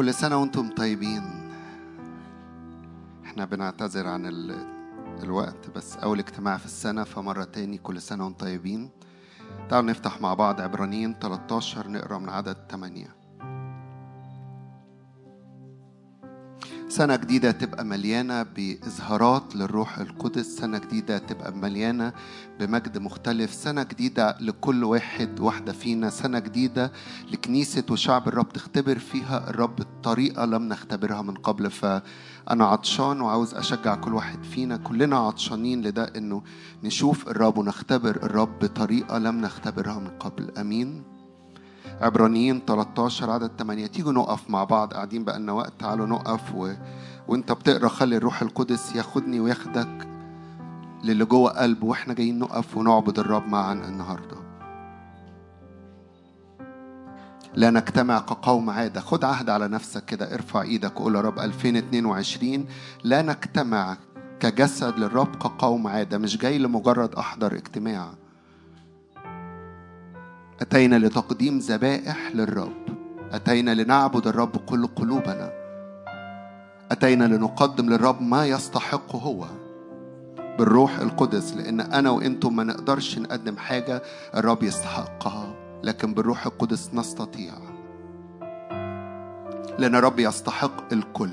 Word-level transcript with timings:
كل 0.00 0.14
سنة 0.14 0.36
وأنتم 0.36 0.70
طيبين. 0.70 1.22
إحنا 3.24 3.44
بنعتذر 3.44 4.06
عن 4.06 4.26
ال... 4.26 4.50
الوقت 5.22 5.70
بس 5.70 5.96
أول 5.96 6.18
اجتماع 6.18 6.56
في 6.56 6.64
السنة 6.64 7.04
فمرة 7.04 7.44
تاني 7.44 7.78
كل 7.78 8.00
سنة 8.00 8.24
وأنتم 8.24 8.46
طيبين. 8.46 8.90
تعالوا 9.68 9.90
نفتح 9.90 10.20
مع 10.20 10.34
بعض 10.34 10.60
عبرانيين 10.60 11.14
13 11.20 11.88
نقرأ 11.88 12.18
من 12.18 12.28
عدد 12.28 12.56
8 12.70 13.19
سنة 16.90 17.16
جديدة 17.16 17.50
تبقى 17.50 17.84
مليانة 17.84 18.42
بإظهارات 18.42 19.56
للروح 19.56 19.98
القدس. 19.98 20.46
سنة 20.46 20.78
جديدة 20.78 21.18
تبقى 21.18 21.52
مليانة 21.52 22.12
بمجد 22.60 22.98
مختلف. 22.98 23.54
سنة 23.54 23.82
جديدة 23.82 24.36
لكل 24.40 24.84
واحد 24.84 25.40
واحدة 25.40 25.72
فينا. 25.72 26.10
سنة 26.10 26.38
جديدة 26.38 26.92
لكنيسة 27.32 27.82
وشعب 27.90 28.28
الرب 28.28 28.48
تختبر 28.48 28.98
فيها. 28.98 29.50
الرب 29.50 29.76
بطريقة 29.76 30.44
لم 30.44 30.68
نختبرها 30.68 31.22
من 31.22 31.34
قبل. 31.34 31.70
فأنا 31.70 32.64
عطشان 32.64 33.20
وعاوز 33.20 33.54
أشجع 33.54 33.94
كل 33.94 34.14
واحد 34.14 34.44
فينا 34.44 34.76
كلنا 34.76 35.18
عطشانين 35.18 35.82
لده 35.82 36.04
إنه 36.16 36.42
نشوف 36.84 37.28
الرب 37.28 37.58
ونختبر 37.58 38.16
الرب 38.16 38.58
بطريقة 38.58 39.18
لم 39.18 39.40
نختبرها 39.40 39.98
من 39.98 40.08
قبل. 40.08 40.50
أمين. 40.58 41.09
عبرانيين 42.00 42.62
13 42.66 43.30
عدد 43.30 43.50
8 43.58 43.86
تيجوا 43.86 44.12
نقف 44.12 44.50
مع 44.50 44.64
بعض 44.64 44.94
قاعدين 44.94 45.24
بقالنا 45.24 45.52
وقت 45.52 45.72
تعالوا 45.78 46.06
نقف 46.06 46.54
و... 46.54 46.72
وانت 47.28 47.52
بتقرأ 47.52 47.88
خلي 47.88 48.16
الروح 48.16 48.42
القدس 48.42 48.96
ياخدني 48.96 49.40
وياخدك 49.40 50.08
للي 51.04 51.24
جوه 51.24 51.50
قلب 51.50 51.82
وإحنا 51.82 52.14
جايين 52.14 52.38
نقف 52.38 52.76
ونعبد 52.76 53.18
الرب 53.18 53.48
معا 53.48 53.72
النهارده. 53.72 54.36
لا 57.54 57.70
نجتمع 57.70 58.18
كقوم 58.18 58.70
عادة. 58.70 59.00
خد 59.00 59.24
عهد 59.24 59.50
على 59.50 59.68
نفسك 59.68 60.04
كده 60.04 60.34
ارفع 60.34 60.62
إيدك 60.62 61.00
وقول 61.00 61.14
يا 61.14 61.20
رب 61.20 61.38
2022 61.38 62.66
لا 63.04 63.22
نجتمع 63.22 63.96
كجسد 64.40 64.98
للرب 64.98 65.36
كقوم 65.36 65.86
عادة 65.86 66.18
مش 66.18 66.36
جاي 66.36 66.58
لمجرد 66.58 67.14
أحضر 67.14 67.52
اجتماع. 67.52 68.19
أتينا 70.60 70.98
لتقديم 70.98 71.58
ذبائح 71.58 72.30
للرب. 72.34 72.72
أتينا 73.32 73.74
لنعبد 73.74 74.26
الرب 74.26 74.52
بكل 74.52 74.86
قلوبنا. 74.86 75.52
أتينا 76.90 77.24
لنقدم 77.24 77.90
للرب 77.90 78.22
ما 78.22 78.46
يستحقه 78.46 79.18
هو. 79.18 79.44
بالروح 80.58 80.98
القدس 80.98 81.54
لأن 81.54 81.80
أنا 81.80 82.10
وأنتم 82.10 82.56
ما 82.56 82.64
نقدرش 82.64 83.18
نقدم 83.18 83.56
حاجة 83.56 84.02
الرب 84.34 84.62
يستحقها 84.62 85.54
لكن 85.82 86.14
بالروح 86.14 86.46
القدس 86.46 86.90
نستطيع. 86.94 87.52
لأن 89.78 89.96
الرب 89.96 90.18
يستحق 90.18 90.92
الكل. 90.92 91.32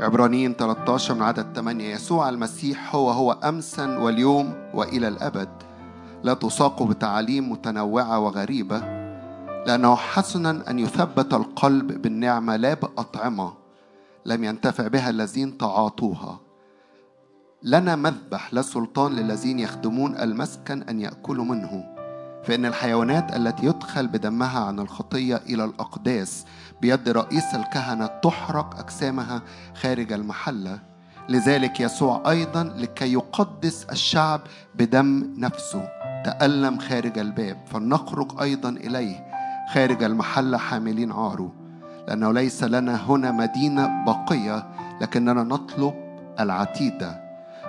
عبرانيين 0.00 0.54
13 0.54 1.14
من 1.14 1.22
عدد 1.22 1.46
8 1.56 1.94
يسوع 1.94 2.28
المسيح 2.28 2.94
هو 2.94 3.10
هو 3.10 3.32
أمسا 3.32 3.98
واليوم 3.98 4.54
وإلى 4.74 5.08
الأبد. 5.08 5.48
لا 6.22 6.34
تساق 6.34 6.82
بتعاليم 6.82 7.52
متنوعة 7.52 8.18
وغريبة. 8.18 8.78
لأنه 9.66 9.94
حسنا 9.94 10.70
أن 10.70 10.78
يثبت 10.78 11.34
القلب 11.34 12.02
بالنعمة 12.02 12.56
لا 12.56 12.74
بأطعمة. 12.74 13.52
لم 14.26 14.44
ينتفع 14.44 14.86
بها 14.88 15.10
الذين 15.10 15.58
تعاطوها. 15.58 16.40
لنا 17.62 17.96
مذبح 17.96 18.54
لا 18.54 18.62
سلطان 18.62 19.12
للذين 19.12 19.58
يخدمون 19.58 20.16
المسكن 20.16 20.82
أن 20.82 21.00
يأكلوا 21.00 21.44
منه. 21.44 21.84
فإن 22.44 22.66
الحيوانات 22.66 23.36
التي 23.36 23.66
يدخل 23.66 24.06
بدمها 24.06 24.60
عن 24.60 24.78
الخطية 24.78 25.36
إلى 25.36 25.64
الأقداس 25.64 26.44
بيد 26.82 27.08
رئيس 27.08 27.54
الكهنة 27.54 28.06
تحرق 28.06 28.78
أجسامها 28.78 29.42
خارج 29.74 30.12
المحلة. 30.12 30.78
لذلك 31.28 31.80
يسوع 31.80 32.30
أيضا 32.30 32.62
لكي 32.76 33.12
يقدس 33.12 33.84
الشعب 33.84 34.40
بدم 34.74 35.34
نفسه. 35.38 35.88
تألم 36.24 36.78
خارج 36.78 37.18
الباب 37.18 37.56
فلنخرج 37.66 38.40
أيضا 38.40 38.68
إليه. 38.68 39.26
خارج 39.74 40.02
المحلة 40.02 40.58
حاملين 40.58 41.12
عاره 41.12 41.52
لأنه 42.08 42.32
ليس 42.32 42.64
لنا 42.64 43.10
هنا 43.10 43.30
مدينة 43.30 44.04
باقية 44.06 44.66
لكننا 45.00 45.42
نطلب 45.42 45.94
العتيدة. 46.40 47.20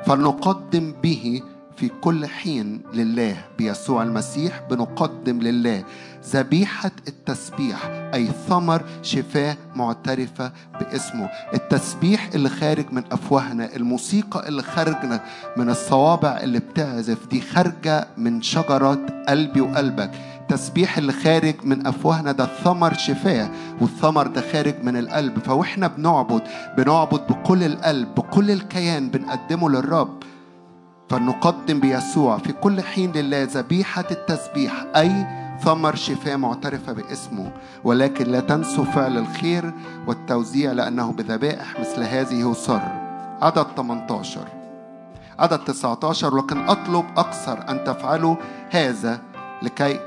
فلنقدم 0.06 0.94
به 1.04 1.42
في 1.76 1.90
كل 1.90 2.26
حين 2.26 2.82
لله 2.94 3.38
بيسوع 3.58 4.04
المسيح 4.04 4.62
بنقدم 4.70 5.40
لله. 5.40 5.84
ذبيحة 6.26 6.92
التسبيح 7.08 7.86
أي 8.14 8.28
ثمر 8.50 8.84
شفاه 9.02 9.58
معترفة 9.76 10.52
باسمه. 10.80 11.30
التسبيح 11.54 12.30
اللي 12.36 12.50
خارج 12.50 12.86
من 12.92 13.04
أفواهنا 13.12 13.76
الموسيقى 13.76 14.48
اللي 14.48 14.62
خارجنا 14.64 15.24
من 15.58 15.70
الصوابع 15.70 16.40
اللي 16.44 16.59
بتعزف 16.59 17.28
دي 17.28 17.42
خارجة 17.42 18.08
من 18.18 18.42
شجرة 18.42 19.00
قلبي 19.30 19.62
وقلبك. 19.62 20.12
التسبيح 20.42 20.98
اللي 20.98 21.14
خارج 21.14 21.56
من 21.64 21.88
أفواهنا 21.88 22.32
ده 22.32 22.46
ثمر 22.64 22.94
شفاه 22.94 23.50
والثمر 23.82 24.28
ده 24.28 24.42
خارج 24.52 24.76
من 24.84 24.98
القلب. 24.98 25.40
فوإحنا 25.40 25.88
بنعبد 25.88 26.42
بنعبد 26.78 27.28
بكل 27.28 27.64
القلب 27.64 28.16
بكل 28.16 28.52
الكيان 28.52 29.09
بنقدمه 29.09 29.70
للرب. 29.70 30.24
فلنقدم 31.09 31.80
بيسوع 31.80 32.38
في 32.38 32.52
كل 32.53 32.82
حين 32.82 33.12
لله 33.12 33.44
ذبيحة 33.44 34.06
التسبيح 34.12 34.86
أي 34.96 35.41
ثمر 35.64 35.96
شفاء 35.96 36.38
معترفة 36.38 36.94
باسمه 36.94 37.52
ولكن 37.84 38.26
لا 38.26 38.40
تنسوا 38.40 38.84
فعل 38.84 39.18
الخير 39.18 39.74
والتوزيع 40.08 40.72
لأنه 40.72 41.12
بذبائح 41.12 41.80
مثل 41.80 42.04
هذه 42.04 42.52
يصر 42.52 42.82
عدد 43.42 43.66
18 43.78 44.48
عدد 45.40 45.60
19 45.60 46.38
لكن 46.38 46.70
أطلب 46.70 47.06
أكثر 47.18 47.70
أن 47.70 47.84
تفعلوا 47.84 48.36
هذا 48.70 49.20
لكي 49.62 50.00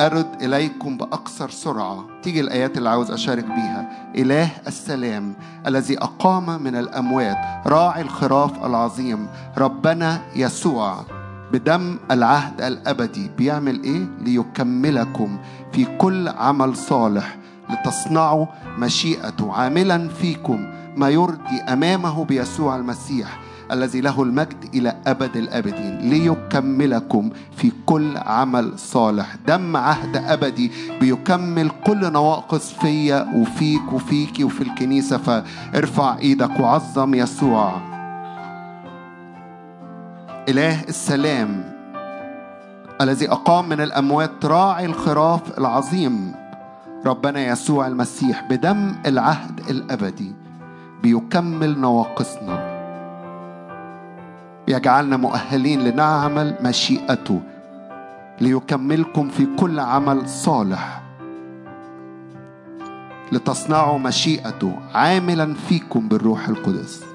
أرد 0.00 0.42
إليكم 0.42 0.96
بأكثر 0.96 1.50
سرعة. 1.50 2.04
تيجي 2.22 2.40
الآيات 2.40 2.78
اللي 2.78 2.88
عاوز 2.88 3.10
أشارك 3.10 3.44
بيها. 3.44 4.12
إله 4.16 4.50
السلام 4.66 5.34
الذي 5.66 5.98
أقام 5.98 6.62
من 6.62 6.76
الأموات 6.76 7.36
راعي 7.66 8.02
الخراف 8.02 8.64
العظيم 8.64 9.28
ربنا 9.58 10.20
يسوع. 10.36 11.19
بدم 11.52 11.96
العهد 12.10 12.60
الأبدي 12.62 13.30
بيعمل 13.38 13.82
إيه؟ 13.82 14.06
ليكملكم 14.24 15.38
في 15.72 15.84
كل 15.98 16.28
عمل 16.28 16.76
صالح 16.76 17.36
لتصنعوا 17.70 18.46
مشيئته 18.78 19.52
عاملا 19.52 20.08
فيكم 20.08 20.66
ما 20.96 21.08
يرضي 21.08 21.60
أمامه 21.68 22.24
بيسوع 22.24 22.76
المسيح 22.76 23.40
الذي 23.72 24.00
له 24.00 24.22
المجد 24.22 24.64
إلى 24.74 24.96
أبد 25.06 25.36
الأبدين. 25.36 25.98
ليكملكم 25.98 27.30
في 27.56 27.72
كل 27.86 28.16
عمل 28.16 28.78
صالح. 28.78 29.36
دم 29.46 29.76
عهد 29.76 30.16
أبدي 30.16 30.70
بيكمل 31.00 31.70
كل 31.86 32.12
نواقص 32.12 32.72
فيا 32.72 33.32
وفيك 33.34 33.92
وفيكي 33.92 34.44
وفي 34.44 34.60
الكنيسة. 34.60 35.18
فارفع 35.18 36.18
إيدك 36.18 36.60
وعظم 36.60 37.14
يسوع. 37.14 37.89
إله 40.48 40.82
السلام 40.88 41.72
الذي 43.00 43.30
أقام 43.32 43.68
من 43.68 43.80
الأموات 43.80 44.44
راعي 44.44 44.86
الخراف 44.86 45.58
العظيم 45.58 46.34
ربنا 47.06 47.40
يسوع 47.46 47.86
المسيح 47.86 48.44
بدم 48.50 48.94
العهد 49.06 49.60
الأبدي 49.70 50.32
بيكمل 51.02 51.78
نواقصنا. 51.78 52.70
يجعلنا 54.68 55.16
مؤهلين 55.16 55.80
لنعمل 55.80 56.54
مشيئته 56.62 57.40
ليكملكم 58.40 59.28
في 59.28 59.46
كل 59.56 59.80
عمل 59.80 60.28
صالح. 60.28 61.02
لتصنعوا 63.32 63.98
مشيئته 63.98 64.78
عاملا 64.94 65.54
فيكم 65.54 66.08
بالروح 66.08 66.48
القدس. 66.48 67.09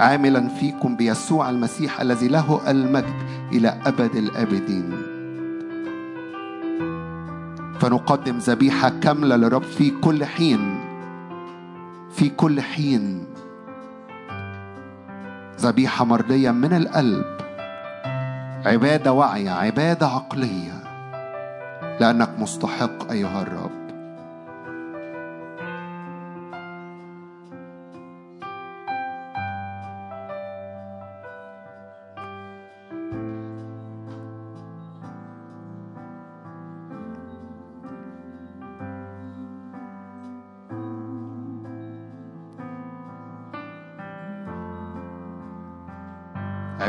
عاملا 0.00 0.48
فيكم 0.48 0.96
بيسوع 0.96 1.50
المسيح 1.50 2.00
الذي 2.00 2.28
له 2.28 2.70
المجد 2.70 3.14
إلى 3.52 3.68
أبد 3.86 4.16
الأبدين. 4.16 4.92
فنقدم 7.80 8.38
ذبيحة 8.38 8.88
كاملة 8.88 9.36
لرب 9.36 9.62
في 9.62 9.90
كل 9.90 10.24
حين. 10.24 10.80
في 12.10 12.28
كل 12.28 12.60
حين. 12.60 13.24
ذبيحة 15.60 16.04
مرضية 16.04 16.50
من 16.50 16.72
القلب. 16.72 17.24
عبادة 18.66 19.12
واعية 19.12 19.50
عبادة 19.50 20.06
عقلية. 20.06 20.84
لأنك 22.00 22.30
مستحق 22.38 23.10
أيها 23.10 23.42
الرب. 23.42 23.83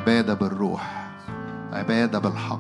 عبادة 0.06 0.34
بالروح 0.34 1.08
عبادة 1.74 2.20
بالحق. 2.20 2.60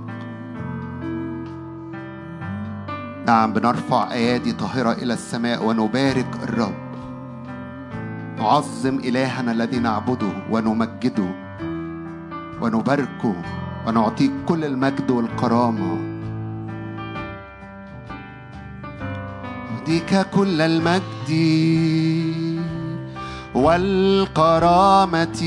نعم 3.27 3.53
بنرفع 3.53 4.11
أيادي 4.11 4.51
طاهرة 4.53 4.91
إلى 4.91 5.13
السماء 5.13 5.65
ونبارك 5.65 6.27
الرب. 6.43 6.73
نعظم 8.37 8.99
إلهنا 8.99 9.51
الذي 9.51 9.79
نعبده 9.79 10.31
ونمجده 10.51 11.29
ونباركه 12.61 13.35
ونعطيك 13.87 14.31
كل 14.47 14.65
المجد 14.65 15.11
والكرامة. 15.11 15.97
أهديك 19.77 20.27
كل 20.33 20.61
المجد 20.61 21.31
والكرامة. 23.55 25.41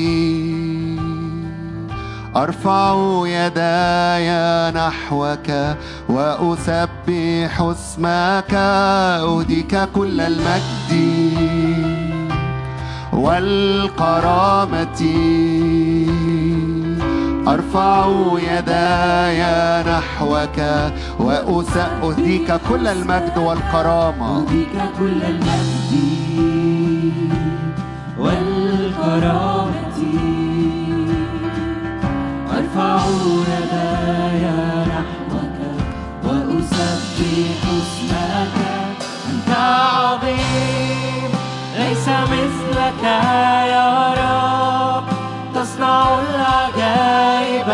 أرفع 2.37 2.95
يداي 3.27 4.31
نحوك 4.71 5.77
وأسبح 6.09 7.61
اسمك 7.61 8.55
أهديك 8.55 9.89
كل 9.95 10.21
المجد 10.21 10.93
والكرامة. 13.13 15.01
أرفع 17.49 18.07
يداي 18.53 19.43
نحوك 19.93 20.59
وأهديك 21.19 22.61
كل 22.69 22.87
المجد 22.87 23.39
والكرامة. 23.39 24.39
أهديك 24.39 24.77
كل 24.99 25.23
المجد 25.23 25.93
والكرامة. 28.19 29.58
يا 43.67 44.15
رب. 44.19 45.05
تصنع 45.55 46.19
العجائب. 46.19 47.69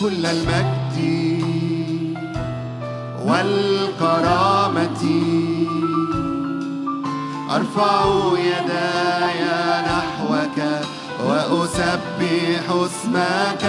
كل 0.00 0.26
المجد 0.26 0.96
والكرامة. 3.26 5.02
أرفع 7.50 8.04
يداي 8.38 9.42
نحوك 9.86 10.58
وأسبح 11.24 12.64
اسمك. 12.70 13.64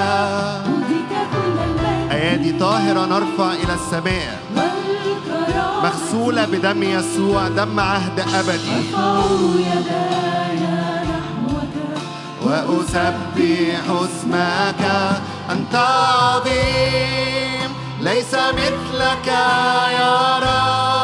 أيادي 2.11 2.59
طاهرة 2.59 3.05
نرفع 3.05 3.53
إلى 3.53 3.73
السماء. 3.73 4.39
مغسولة 5.83 6.45
بدم 6.45 6.83
يسوع 6.83 7.47
دم 7.47 7.79
عهد 7.79 8.19
أبدي. 8.19 8.95
أرفع 8.95 9.25
يداي 9.59 10.59
نحوك. 11.03 11.75
وأسبح 12.45 13.85
اسمك. 13.89 14.83
أنت 15.51 15.75
عظيم 15.75 17.71
ليس 17.99 18.33
مثلك 18.33 19.27
يا 19.27 20.39
رب. 20.39 21.00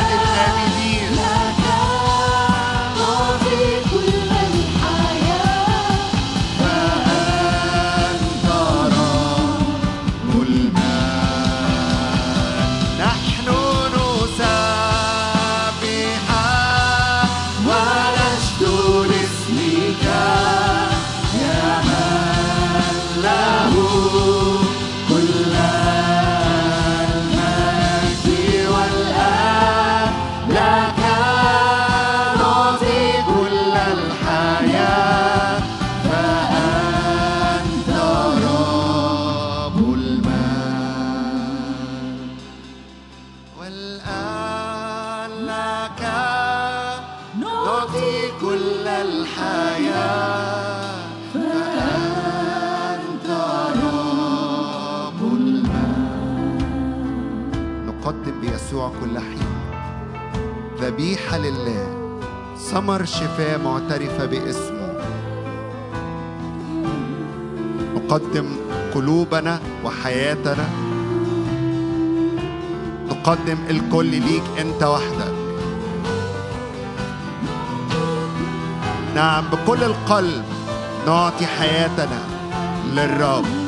إلى 0.00 0.27
لله. 61.50 61.86
ثمر 62.58 63.04
شفاء 63.04 63.58
معترفة 63.58 64.26
باسمه. 64.26 64.88
نقدم 67.94 68.56
قلوبنا 68.94 69.60
وحياتنا. 69.84 70.68
نقدم 73.10 73.58
الكل 73.70 74.06
ليك 74.06 74.42
انت 74.60 74.82
وحدك. 74.82 75.34
نعم 79.14 79.44
بكل 79.52 79.84
القلب 79.84 80.44
نعطي 81.06 81.46
حياتنا 81.46 82.20
للرب. 82.94 83.67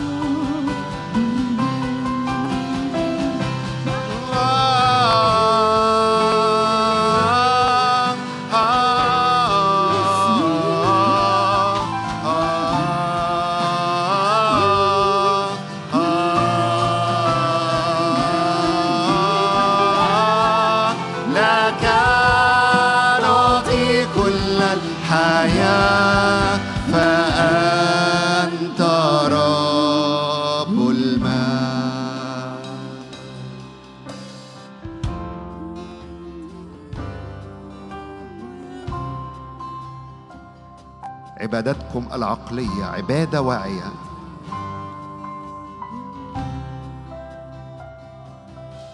عقليه 42.50 42.84
عبادة 42.84 43.42
واعية. 43.42 43.92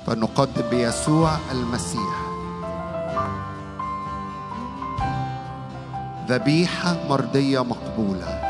فنقدم 0.06 0.68
بيسوع 0.70 1.36
المسيح. 1.52 2.16
ذبيحة 6.28 6.96
مرضية 7.08 7.64
مقبولة. 7.64 8.40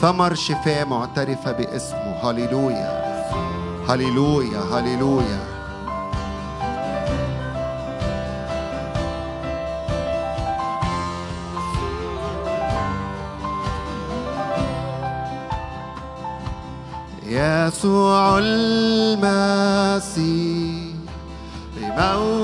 ثمر 0.00 0.34
شفاء 0.34 0.86
معترفة 0.86 1.52
باسمه. 1.52 2.30
هللويا. 2.30 3.04
هللويا. 3.88 4.60
هللويا. 4.60 5.53
يسوع 17.68 18.38
المسيح. 18.38 19.24
لموت 21.80 22.43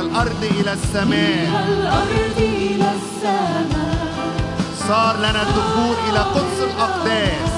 الأرض 0.00 0.42
إلى 0.42 0.72
السماء. 0.72 1.50
من 1.50 1.64
الأرض 1.68 2.38
إلى 2.38 2.88
السماء. 2.98 4.06
صار 4.88 5.16
لنا 5.16 5.42
الدخول 5.42 5.96
إلى 6.08 6.18
قدس 6.18 6.58
الأقداس. 6.70 7.50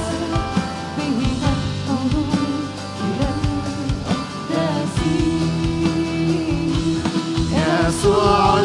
يسوع 7.89 8.61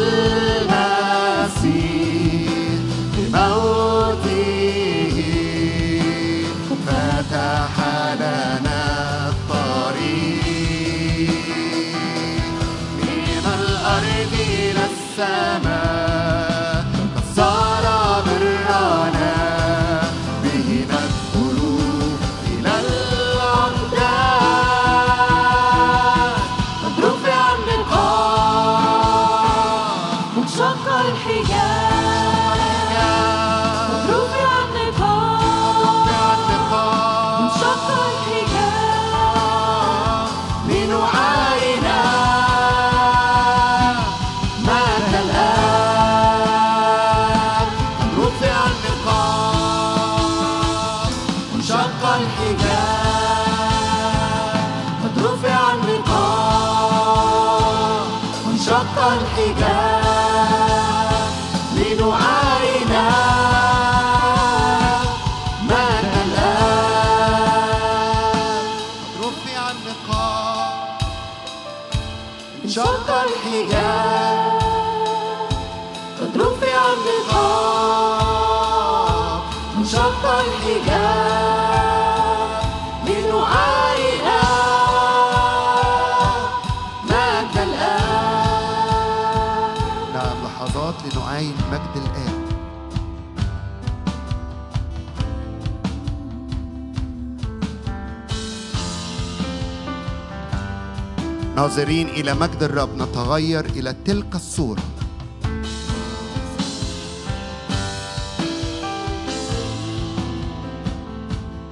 ناظرين 101.78 102.10
إلى 102.10 102.34
مجد 102.34 102.64
الرب. 102.64 103.02
نتغير 103.02 103.66
إلى 103.66 103.96
تلك 104.06 104.36
الصورة. 104.36 104.82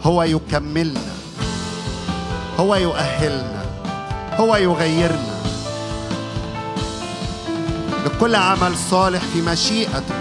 هو 0.04 0.24
يكملنا. 0.24 1.02
هو 2.60 2.76
يؤهلنا. 2.76 3.66
هو 4.38 4.56
يغيرنا. 4.56 5.36
لكل 8.06 8.36
عمل 8.36 8.78
صالح 8.92 9.22
في 9.34 9.42
مشيئته. 9.42 10.16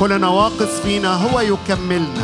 كل 0.00 0.20
نواقص 0.20 0.80
فينا 0.82 1.14
هو 1.14 1.40
يكملنا. 1.40 2.17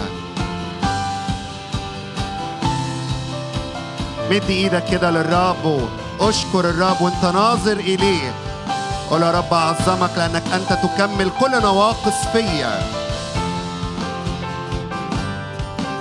مد 4.34 4.50
إيدك 4.50 4.84
كده 4.90 5.10
للرب 5.10 5.88
واشكر 6.20 6.60
الرب 6.60 7.00
وانت 7.00 7.24
ناظر 7.24 7.76
اليه. 7.76 8.34
قول 9.10 9.22
يا 9.22 9.30
رب 9.30 9.54
اعظمك 9.54 10.10
لانك 10.16 10.42
انت 10.54 10.78
تكمل 10.82 11.30
كل 11.40 11.62
نواقص 11.62 12.26
فيا. 12.32 12.82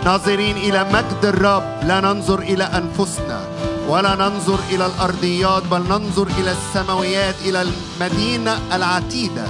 ناظرين 0.05 0.57
إلى 0.57 0.83
مجد 0.83 1.25
الرب 1.25 1.63
لا 1.83 2.01
ننظر 2.01 2.39
إلى 2.39 2.63
انفسنا 2.63 3.41
ولا 3.87 4.15
ننظر 4.15 4.59
إلى 4.69 4.85
الارضيات 4.85 5.63
بل 5.63 5.81
ننظر 5.89 6.27
إلى 6.39 6.51
السماويات 6.51 7.35
إلى 7.45 7.61
المدينة 7.61 8.59
العتيدة. 8.73 9.45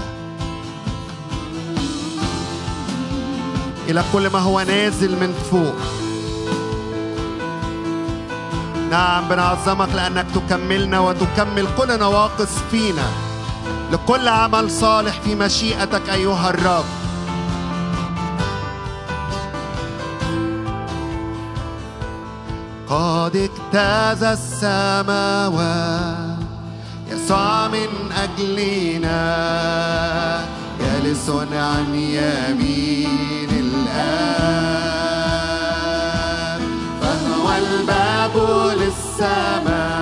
إلى 3.90 4.04
كل 4.14 4.30
ما 4.30 4.40
هو 4.40 4.62
نازل 4.62 5.12
من 5.12 5.34
فوق. 5.52 6.03
نعم 8.94 9.30
بنعظمك 9.30 9.90
لأنك 9.96 10.26
تكملنا 10.36 11.00
وتكمل 11.00 11.68
كل 11.78 12.00
نواقص 12.00 12.58
فينا. 12.72 13.08
لكل 13.92 14.28
عمل 14.28 14.72
صالح 14.72 15.22
في 15.22 15.36
مشيئتك 15.36 16.10
أيها 16.10 16.50
الرب. 16.50 16.86
قد 22.90 23.36
اجتاز 23.36 24.24
السماوات 24.24 25.74
يسوع 27.12 27.68
من 27.68 28.12
أجلنا. 28.24 29.20
جالس 30.80 31.30
عن 31.54 31.96
يمين 31.96 33.14
فهو 33.94 34.73
الباب 37.58 38.36
للسماء. 38.80 39.93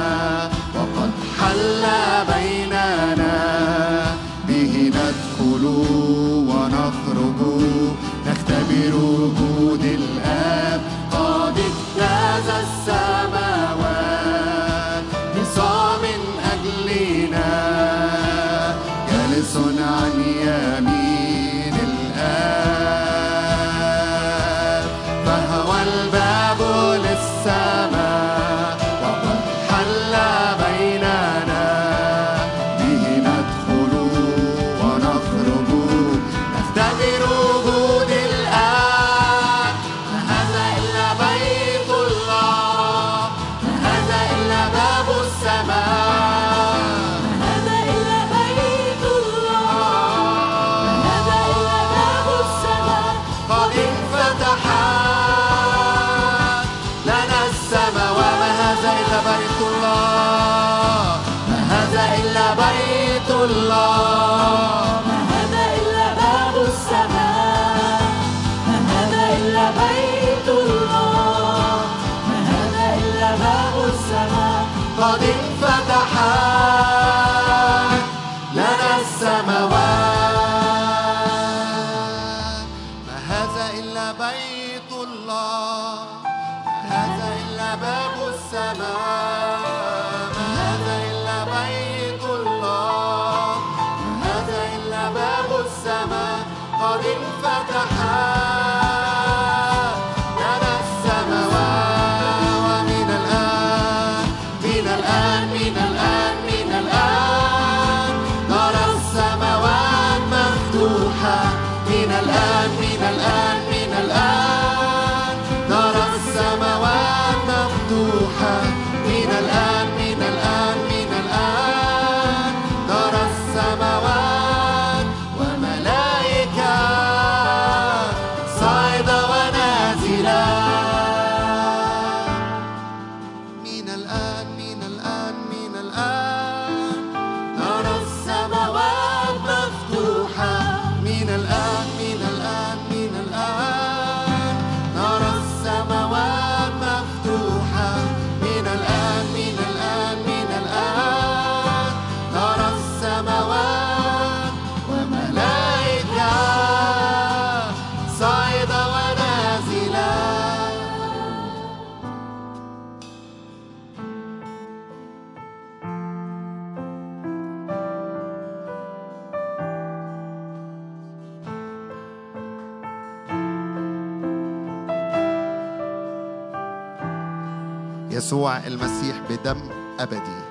يسوع 178.31 178.57
المسيح 178.57 179.15
بدم 179.29 179.57
أبدي 179.99 180.41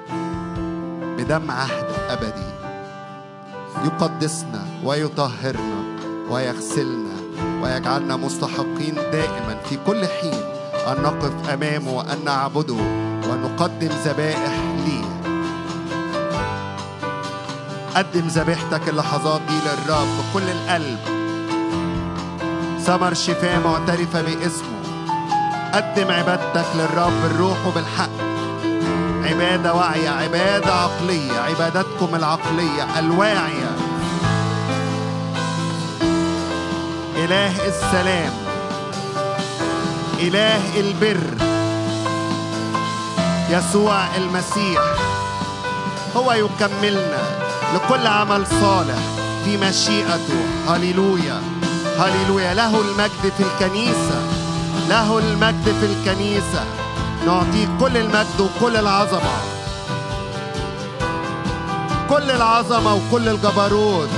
بدم 1.18 1.50
عهد 1.50 1.86
أبدي. 2.08 2.50
يقدسنا 3.84 4.66
ويطهرنا 4.84 5.82
ويغسلنا 6.30 7.16
ويجعلنا 7.62 8.16
مستحقين 8.16 8.94
دائما 8.94 9.56
في 9.68 9.78
كل 9.86 10.06
حين 10.06 10.40
أن 10.86 11.02
نقف 11.02 11.48
أمامه 11.48 11.92
وأن 11.92 12.24
نعبده 12.24 12.80
ونقدم 13.30 13.88
ذبائح 14.04 14.58
ليه. 14.86 15.04
قدم 17.96 18.26
ذبيحتك 18.26 18.88
اللحظات 18.88 19.40
دي 19.48 19.54
للرب 19.54 20.08
بكل 20.18 20.50
القلب. 20.50 20.98
ثمر 22.80 23.14
شفاء 23.14 23.60
معترفة 23.60 24.22
باسمه. 24.22 24.69
قدم 25.74 26.10
عبادتك 26.10 26.66
للرب 26.74 27.12
بالروح 27.22 27.66
وبالحق. 27.66 28.10
عبادة 29.24 29.74
واعية 29.74 30.10
عبادة 30.10 30.74
عقلية 30.74 31.40
عبادتكم 31.40 32.14
العقلية 32.14 32.98
الواعية. 32.98 33.76
إله 37.16 37.52
السلام. 37.68 38.32
إله 40.20 40.80
البر. 40.80 41.20
يسوع 43.50 44.16
المسيح. 44.16 44.80
هو 46.16 46.32
يكملنا 46.32 47.22
لكل 47.74 48.06
عمل 48.06 48.46
صالح 48.46 48.98
في 49.44 49.56
مشيئته. 49.56 50.40
هللويا. 50.68 51.42
هللويا. 51.98 52.54
له 52.54 52.80
المجد 52.80 53.32
في 53.36 53.42
الكنيسة. 53.42 54.29
له 54.90 55.18
المجد 55.18 55.64
في 55.80 55.86
الكنيسة. 55.86 56.64
نعطيه 57.26 57.68
كل 57.80 57.96
المجد 57.96 58.40
وكل 58.40 58.76
العظمة. 58.76 59.36
كل 62.08 62.30
العظمة 62.30 62.94
وكل 62.94 63.28
الجبروت. 63.28 64.08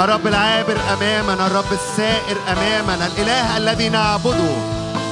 الرب 0.00 0.26
العابر 0.26 0.76
أمامنا 0.92 1.46
الرب 1.46 1.72
السائر 1.72 2.36
أمامنا. 2.48 3.06
الإله 3.06 3.56
الذي 3.56 3.88
نعبده 3.88 4.56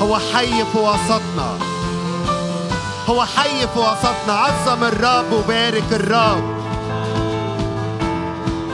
هو 0.02 0.18
حي 0.18 0.64
في 0.72 0.78
وسطنا. 0.78 1.58
هو 3.08 3.24
حي 3.24 3.60
في 3.74 3.78
وسطنا. 3.78 4.32
عظم 4.32 4.84
الرب 4.84 5.32
وبارك 5.32 5.92
الرب. 5.92 6.60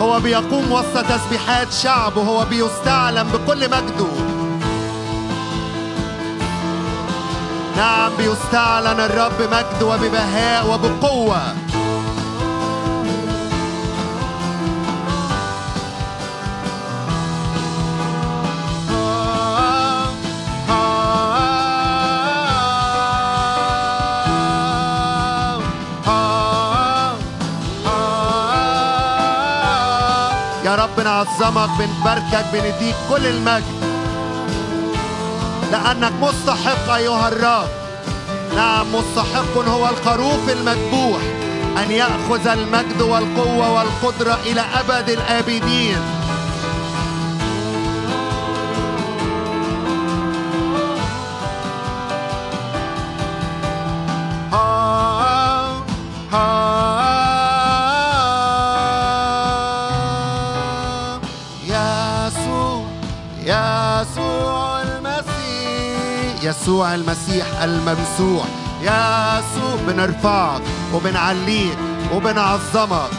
هو 0.02 0.20
بيقوم 0.20 0.72
وسط 0.72 1.04
تسبيحات 1.08 1.72
شعبه. 1.72 2.22
هو 2.22 2.44
بيستعلم 2.44 3.28
بكل 3.28 3.70
مجده. 3.70 4.25
نعم 7.76 8.16
بيستعلن 8.16 9.00
الرب 9.00 9.42
مجد 9.52 9.82
وببهاء 9.82 10.66
وبقوة. 10.66 11.42
يا 30.64 30.74
رب 30.74 31.00
نعظمك 31.00 31.70
بنباركك 31.78 32.46
بنديك 32.52 32.96
كل 33.10 33.26
المجد. 33.26 33.85
لأنك 35.76 36.12
مستحق 36.20 36.90
أيها 36.90 37.28
الرب. 37.28 37.68
نعم 38.56 38.86
مستحق 38.94 39.56
هو 39.68 39.88
الخروف 39.88 40.48
المذبوح 40.48 41.20
أن 41.84 41.90
يأخذ 41.90 42.46
المجد 42.46 43.02
والقوة 43.02 43.72
والقدرة 43.72 44.38
إلى 44.46 44.60
أبد 44.60 45.10
الآبدين. 45.10 46.15
يسوع 66.66 66.94
المسيح 66.94 67.62
الممسوح. 67.62 68.46
يسوع 68.82 69.76
بنرفعك 69.86 70.62
وبنعليك 70.94 71.78
وبنعظمك 72.14 73.10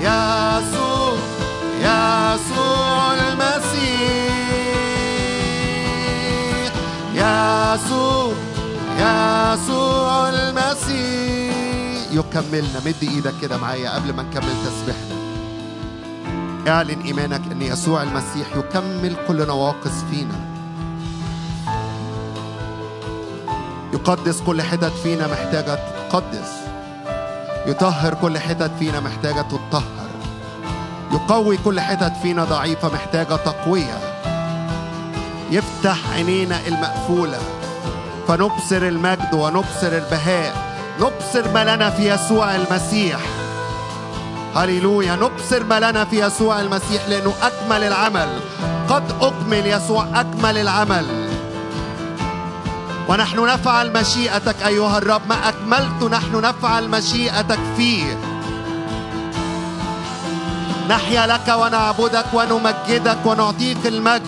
يسوع 0.00 1.16
يسوع 1.80 3.14
المسيح. 3.14 4.22
يسوع 7.14 8.32
يسوع 8.98 10.28
المسيح. 10.28 11.54
يكملنا. 12.12 12.80
مد 12.86 12.94
إيدك 13.02 13.34
كده 13.42 13.56
معايا 13.56 13.90
قبل 13.90 14.12
ما 14.12 14.22
نكمل 14.22 14.54
تسبيحنا. 14.64 15.16
اعلن 16.68 17.00
إيمانك 17.00 17.42
إن 17.52 17.62
يسوع 17.62 18.02
المسيح 18.02 18.56
يكمل 18.56 19.16
كل 19.28 19.46
نواقص 19.46 20.04
فينا. 20.10 20.35
يقدس 24.06 24.40
كل 24.40 24.62
حتت 24.62 24.92
فينا 25.02 25.26
محتاجة 25.26 25.78
تقدس. 26.10 26.50
يطهر 27.66 28.14
كل 28.14 28.38
حتت 28.38 28.70
فينا 28.78 29.00
محتاجة 29.00 29.40
تطهر. 29.40 30.08
يقوي 31.12 31.56
كل 31.56 31.80
حتت 31.80 32.12
فينا 32.22 32.44
ضعيفة 32.44 32.88
محتاجة 32.94 33.36
تقوية. 33.36 33.98
يفتح 35.50 35.96
عينينا 36.14 36.60
المقفولة. 36.66 37.38
فنبصر 38.28 38.76
المجد 38.76 39.34
ونبصر 39.34 39.92
البهاء. 39.92 40.56
نبصر 41.00 41.52
ما 41.52 41.76
لنا 41.76 41.90
في 41.90 42.14
يسوع 42.14 42.54
المسيح. 42.54 43.20
هللويا. 44.56 45.16
نبصر 45.16 45.64
ما 45.64 45.80
لنا 45.80 46.04
في 46.04 46.26
يسوع 46.26 46.60
المسيح 46.60 47.08
لأنه 47.08 47.34
أكمل 47.42 47.84
العمل. 47.84 48.40
قد 48.88 49.04
أكمل 49.20 49.66
يسوع 49.66 50.06
أكمل 50.14 50.58
العمل. 50.58 51.25
ونحن 53.08 53.46
نفعل 53.46 53.92
مشيئتك 53.92 54.62
أيها 54.66 54.98
الرب 54.98 55.20
ما 55.28 55.48
أكملت 55.48 56.02
نحن 56.10 56.40
نفعل 56.40 56.88
مشيئتك 56.90 57.58
فيه. 57.76 58.18
نحيا 60.88 61.26
لك 61.26 61.48
ونعبدك 61.58 62.26
ونمجدك 62.34 63.18
ونعطيك 63.24 63.86
المجد. 63.86 64.26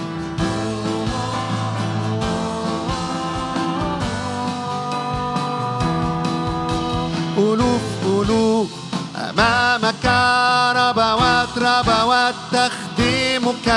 ألوف 7.38 7.82
ألوف. 8.06 8.68
أمامك 9.16 10.04
ربوات 10.76 11.58
ربوات 11.58 12.34
تخدمك 12.52 13.68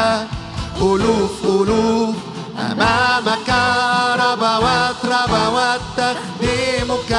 ألوف 0.81 1.45
ألوف. 1.45 2.15
أمامك 2.71 3.40
ربوات 4.15 4.99
ربوات 5.05 5.81
تخدمك. 5.97 7.11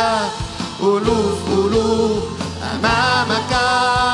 ألوف 0.80 1.40
ألوف 1.48 2.22
أمامك. 2.72 3.52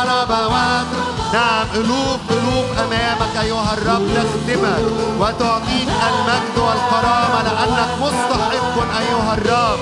ربوات. 0.05 0.87
نعم 1.33 1.67
ألوف 1.75 2.21
ألوف 2.31 2.67
أمامك 2.79 3.35
أيها 3.41 3.73
الرب 3.73 4.09
تخدمك 4.15 4.85
وتعطيك 5.21 5.89
المجد 6.11 6.57
والكرامة 6.57 7.43
لأنك 7.43 7.91
مستحق 8.03 8.77
أيها 9.01 9.35
الرب. 9.35 9.81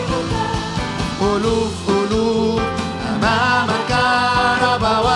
ألوف 1.22 1.74
ألوف 1.88 2.60
أمامك. 3.14 3.92
ربوات. 4.62 5.15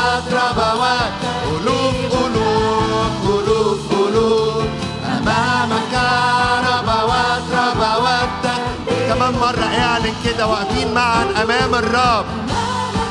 اعلن 10.11 10.25
كده 10.25 10.47
واقفين 10.47 10.95
معا 10.95 11.25
أمام 11.43 11.75
الرب. 11.75 12.25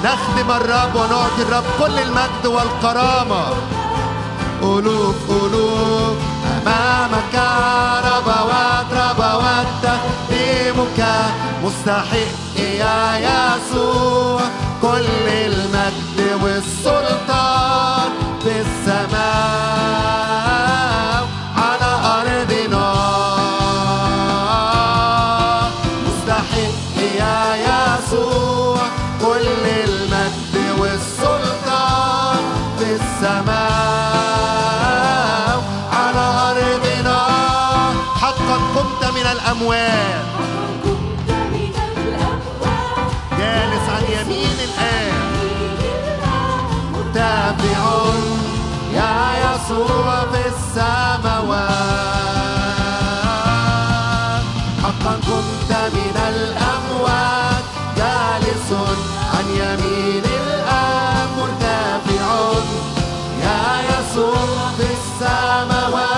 نخدم 0.03 0.51
الرب 0.51 0.95
ونعطي 0.95 1.41
الرب 1.41 1.63
كل 1.79 1.99
المجد 1.99 2.45
والكرامة. 2.45 3.45
ألوف 4.61 5.15
ألوف 5.29 6.17
أمامك 6.61 7.35
ربوات 8.05 8.85
ربوات 8.91 9.67
تقديمك 9.83 10.99
مستحق 11.63 12.59
يا 12.59 13.17
يسوع. 13.17 14.41
كل 14.81 15.27
المجد 15.27 16.41
والسلطان 16.43 18.09
في 18.43 18.61
السماء. 18.61 20.28
الأموال. 39.59 40.23
جالس 43.39 43.85
عن 43.89 44.03
يمين 44.15 44.57
الآن. 44.69 45.13
متابع 46.93 47.81
يا 48.93 49.15
يسوع 49.45 50.05
في 50.31 50.41
السماوات. 50.47 51.69
حقا 54.83 55.13
كنت 55.27 55.71
من 55.93 56.15
الأموات. 56.29 57.63
جالس 57.97 58.69
عن 59.33 59.47
يمين 59.55 60.23
الآن. 60.23 61.27
مرتفع 61.37 62.27
يا 63.43 63.61
يسوع 63.89 64.71
في 64.77 64.87
السماوات. 64.99 66.08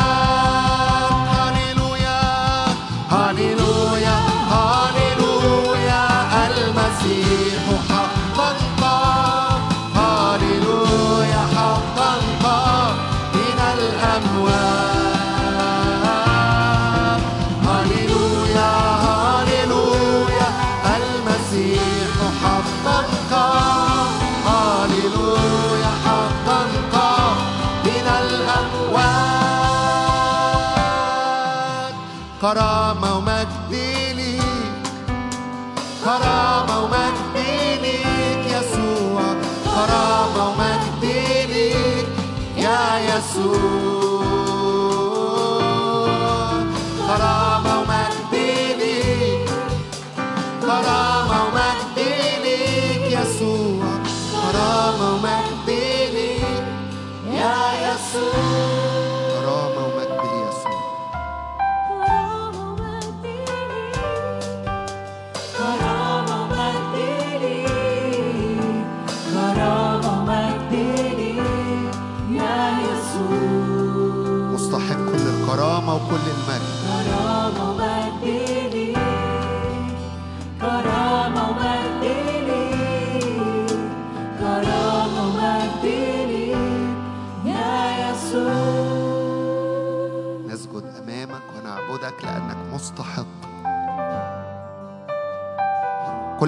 كرامة 32.42 33.11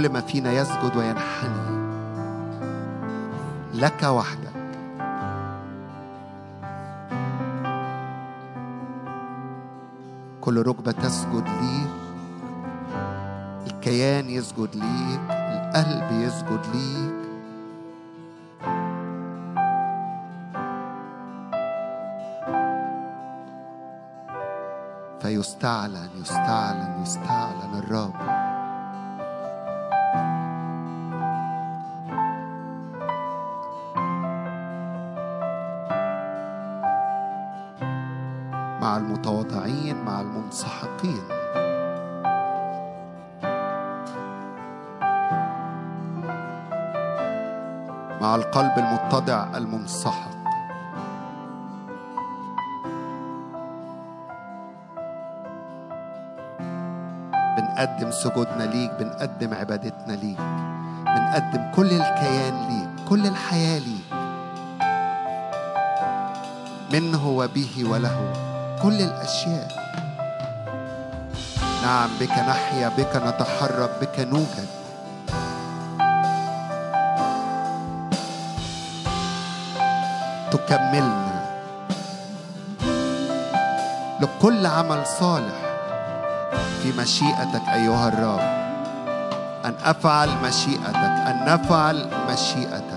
كل 0.03 0.09
ما 0.09 0.21
فينا 0.21 0.51
يسجد 0.51 0.95
وينحني. 0.95 1.83
لك 3.73 4.03
وحدك. 4.03 4.53
كل 10.41 10.67
ركبة 10.67 10.91
تسجد 10.91 11.45
ليك. 11.61 11.89
الكيان 13.67 14.29
يسجد 14.29 14.75
ليك. 14.75 15.21
القلب 15.29 16.11
يسجد 16.11 16.61
ليك. 16.73 17.23
فيستعلن 25.21 26.09
يستعلن 26.21 27.01
يستعلن 27.01 27.73
الرب. 27.77 28.22
المنسحقين. 40.23 41.23
مع 48.21 48.35
القلب 48.35 48.73
المتضع 48.77 49.57
المنسحق. 49.57 50.33
بنقدم 57.57 58.11
سجودنا 58.11 58.63
ليك 58.63 58.91
بنقدم 58.99 59.53
عبادتنا 59.53 60.13
ليك 60.13 60.39
بنقدم 61.05 61.71
كل 61.75 61.91
الكيان 61.91 62.67
ليك 62.69 63.09
كل 63.09 63.27
الحياة 63.27 63.79
ليك. 63.79 64.13
منه 66.93 67.27
وبه 67.27 67.83
وله 67.89 68.33
كل 68.83 69.01
الأشياء. 69.01 69.82
نعم 71.83 72.09
بك 72.19 72.31
نحيا 72.31 72.89
بك 72.89 73.15
نتحرك 73.15 73.91
بك 74.01 74.19
نوجد. 74.19 74.67
تكملنا. 80.51 81.43
لكل 84.21 84.65
عمل 84.65 85.05
صالح 85.19 85.59
في 86.83 86.91
مشيئتك 86.97 87.67
أيها 87.73 88.07
الرب. 88.07 88.39
أن 89.65 89.75
أفعل 89.83 90.29
مشيئتك 90.43 90.95
أن 91.27 91.45
نفعل 91.47 92.09
مشيئتك. 92.29 92.92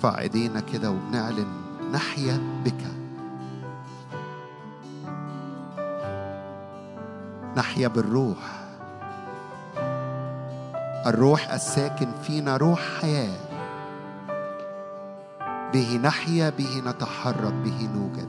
بنرفع 0.00 0.20
ايدينا 0.20 0.60
كده 0.60 0.90
وبنعلن 0.90 1.46
نحيا 1.92 2.40
بك. 2.64 2.84
نحيا 7.56 7.88
بالروح. 7.88 8.36
الروح 11.06 11.52
الساكن 11.52 12.08
فينا 12.22 12.56
روح 12.56 12.80
حياة. 13.00 13.38
به 15.72 16.00
نحيا 16.02 16.50
به 16.50 16.82
نتحرك 16.86 17.52
به 17.52 17.88
نوجد. 17.94 18.28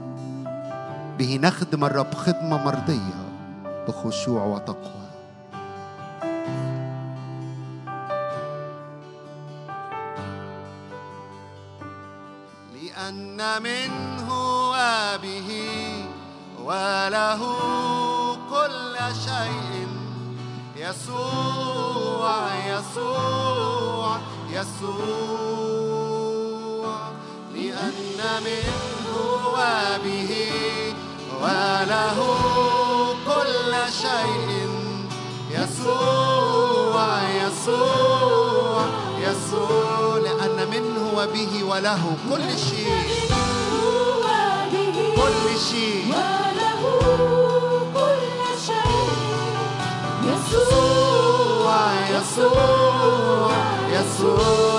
به 1.17 1.39
نخدم 1.43 1.83
الرب 1.83 2.13
خدمة 2.13 2.65
مرضية 2.65 3.21
بخشوع 3.87 4.43
وتقوى. 4.45 5.10
يسوع 24.81 25.91
لأن 27.53 28.19
منه 28.43 29.15
وبه 29.53 30.31
وله 31.41 32.17
كل 33.27 33.73
شيء. 34.01 34.49
يسوع 35.51 37.21
يسوع 37.29 38.85
يسوع 39.19 40.17
لأن 40.17 40.57
منه 40.71 41.03
وبه 41.17 41.53
وله 41.69 42.03
كل 42.29 42.49
شيء. 42.69 43.31
كل 45.15 45.45
شيء. 45.71 46.05
وله 46.09 46.81
كل 47.93 48.41
شيء 48.65 49.09
يسوع 50.23 51.77
يسوع 52.09 53.51
يسوع 53.91 54.70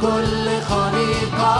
كل 0.00 0.46
خليقة. 0.70 1.56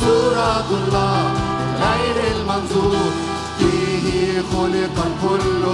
صورة 0.00 0.66
الله 0.70 1.34
غير 1.80 2.16
المنظور. 2.36 3.12
فيه 3.58 4.42
خلق 4.52 4.96
الكل. 5.06 5.64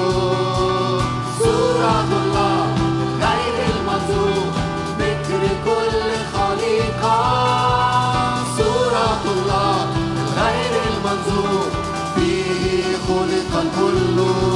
صورة 1.39 2.09
الله 2.23 2.67
غير 3.21 3.57
المنظور. 3.75 4.53
بكر 4.99 5.43
كل 5.65 6.11
خليقة. 6.39 7.19
صورة 8.59 9.23
الله 9.35 9.87
غير 10.37 10.73
المنظور. 10.91 11.71
فيه 12.17 12.85
خلق 13.09 13.61
الكل. 13.61 14.56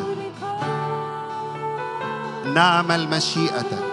نعمل 2.53 3.09
مشيئتك 3.09 3.83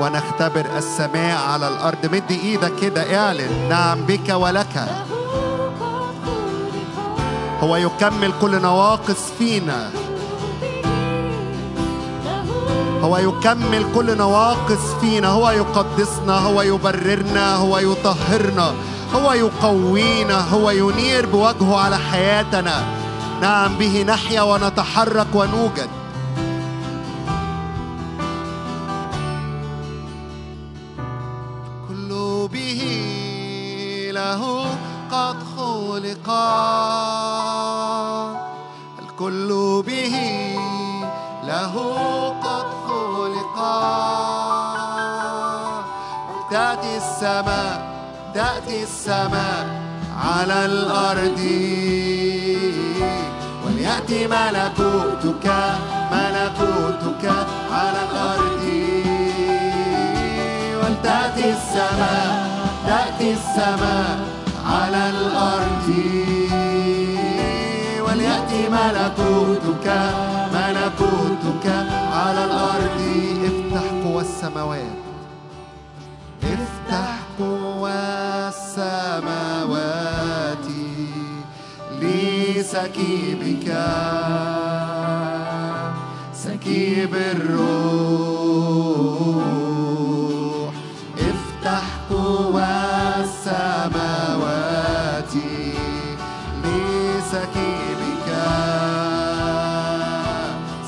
ونختبر 0.00 0.66
السماء 0.76 1.38
على 1.48 1.68
الأرض. 1.68 2.06
مد 2.06 2.30
إيدك 2.30 2.72
كده 2.80 3.18
اعلن. 3.18 3.68
نعم 3.68 4.00
بك 4.00 4.28
ولك. 4.28 4.88
هو 7.60 7.76
يكمل 7.76 8.32
كل 8.40 8.62
نواقص 8.62 9.30
فينا. 9.38 9.90
هو 13.02 13.16
يكمل 13.16 13.84
كل 13.94 14.16
نواقص 14.16 14.94
فينا. 15.00 15.28
هو 15.28 15.50
يقدسنا 15.50 16.38
هو 16.38 16.62
يبررنا 16.62 17.56
هو 17.56 17.78
يطهرنا 17.78 18.74
هو 19.14 19.32
يقوينا 19.32 20.40
هو 20.48 20.70
ينير 20.70 21.26
بوجهه 21.26 21.80
على 21.80 21.98
حياتنا. 21.98 22.97
نعم 23.40 23.74
به 23.78 24.02
نحيا 24.02 24.42
ونتحرك 24.42 25.34
ونوجد. 25.34 25.88
كل 31.88 32.48
به 32.52 32.82
له 34.14 34.66
قد 35.10 35.36
خلق. 35.56 36.28
الكل 38.98 39.82
به 39.86 40.14
له 41.44 41.74
قد 42.42 42.68
خلق. 42.88 43.56
تأتي 46.50 46.96
السماء 46.96 47.76
تأتي 48.34 48.82
السماء 48.82 49.82
على 50.24 50.64
الأرض. 50.64 51.40
وليأتي 54.08 54.26
ملكوتك 54.26 55.46
ملكوتك 56.12 57.24
على 57.72 58.00
الأرض. 58.10 58.64
ولتأتي 60.80 61.52
السماء 61.52 62.48
تأتي 62.86 63.32
السماء 63.32 64.18
على 64.66 65.10
الأرض. 65.10 65.88
وليأتي 68.00 68.68
ملكوتك 68.68 69.88
ملكوتك 70.54 71.66
على 72.12 72.44
الأرض. 72.44 73.00
افتح 73.44 73.84
قوى 74.04 74.22
السماوات. 74.22 75.07
لسكيبك 82.68 83.68
سكيب 86.34 87.14
الروح. 87.14 87.88
افتح 91.18 91.84
قوى 92.10 92.64
السماوات 93.24 94.54
لسكيبك 96.64 98.28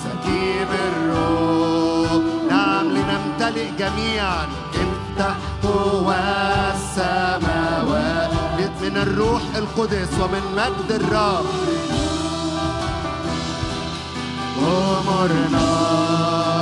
سكيب 0.05 0.71
الروح. 0.93 2.23
نعم 2.51 2.87
لنمتلئ 2.89 3.69
جميعا. 3.79 4.47
افتح 4.75 5.37
قوى 5.63 6.50
من 8.91 8.97
الروح 8.97 9.43
القدس 9.57 10.09
ومن 10.21 10.43
مجد 10.57 10.93
الرب. 10.93 11.45
أمرنا 14.59 16.60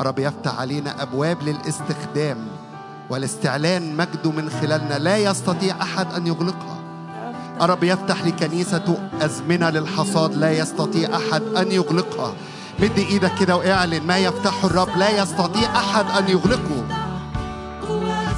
الرب 0.00 0.18
يفتح 0.18 0.60
علينا 0.60 1.02
أبواب 1.02 1.42
للاستخدام 1.42 2.48
والاستعلان 3.10 3.96
مجده 3.96 4.30
من 4.30 4.50
خلالنا. 4.50 4.98
لا 4.98 5.16
يستطيع 5.16 5.82
أحد 5.82 6.14
أن 6.14 6.26
يغلقها. 6.26 6.76
الرب 7.62 7.84
يفتح 7.84 8.24
لكنيسته 8.24 8.98
أزمنة 9.20 9.70
للحصاد. 9.70 10.34
لا 10.34 10.50
يستطيع 10.50 11.16
أحد 11.16 11.42
أن 11.42 11.72
يغلقها. 11.72 12.32
مد 12.78 12.98
إيدك 12.98 13.32
كده 13.40 13.56
وإعلن 13.56 14.06
ما 14.06 14.18
يفتحه 14.18 14.66
الرب. 14.66 14.96
لا 14.96 15.22
يستطيع 15.22 15.76
أحد 15.76 16.04
أن 16.18 16.28
يغلقه. 16.28 16.79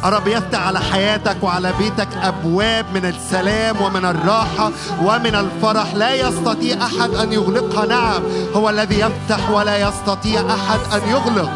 الرب 0.04 0.26
يفتح 0.26 0.66
على 0.66 0.80
حياتك 0.80 1.36
وعلى 1.42 1.72
بيتك 1.78 2.08
أبواب 2.22 2.86
من 2.94 3.04
السلام 3.04 3.80
ومن 3.82 4.04
الراحة 4.04 4.70
ومن 5.02 5.34
الفرح. 5.34 5.94
لا 5.94 6.14
يستطيع 6.14 6.86
أحد 6.86 7.14
أن 7.14 7.32
يغلقها. 7.32 7.86
نعم 7.86 8.22
هو 8.54 8.70
الذي 8.70 9.00
يفتح 9.00 9.50
ولا 9.50 9.88
يستطيع 9.88 10.40
أحد 10.40 10.80
أن 10.92 11.08
يغلق 11.08 11.50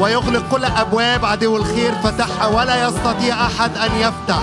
ويغلق 0.00 0.42
كل 0.50 0.64
أبواب 0.64 1.24
عدو 1.24 1.56
الخير. 1.56 1.94
فتحها 2.04 2.46
ولا 2.46 2.88
يستطيع 2.88 3.46
أحد 3.46 3.70
أن 3.76 3.90
يفتح. 4.00 4.42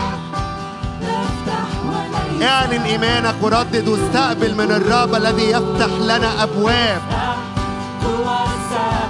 اعلن 2.42 2.82
إيمانك 2.82 3.36
وردد 3.42 3.88
واستقبل 3.88 4.56
من 4.56 4.72
الرب 4.72 5.16
الذي 5.16 5.52
يفتح 5.52 5.90
لنا 6.02 6.44
أبواب. 6.44 7.02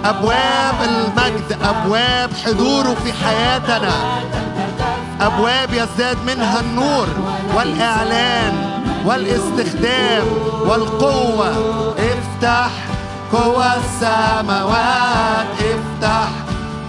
أبواب 0.10 0.76
المجد 0.82 1.58
أبواب 1.64 2.30
حضوره 2.46 2.94
في 3.04 3.14
حياتنا. 3.14 3.92
أبواب 5.22 5.74
يزداد 5.74 6.18
منها 6.28 6.60
النور 6.60 7.08
والإعلان 7.56 8.54
والاستخدام 9.06 10.28
والقوة. 10.62 11.50
افتح 11.98 12.70
قوى 13.32 13.66
السماوات 13.66 15.48
افتح 15.60 16.30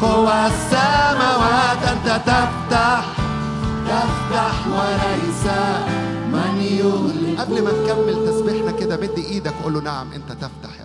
قوى 0.02 0.46
السماوات. 0.46 1.78
أنت 1.88 2.20
تفتح 2.26 3.04
تفتح 3.88 4.54
وليس 4.66 5.44
من 6.32 6.60
يغلق 6.60 7.40
قبل 7.40 7.62
ما 7.64 7.70
نكمل 7.72 8.26
تسبيحنا 8.26 8.72
كده 8.72 8.96
مد 8.96 9.18
إيدك 9.18 9.54
قول 9.64 9.74
له 9.74 9.80
نعم 9.80 10.12
أنت 10.12 10.32
تفتح. 10.32 10.77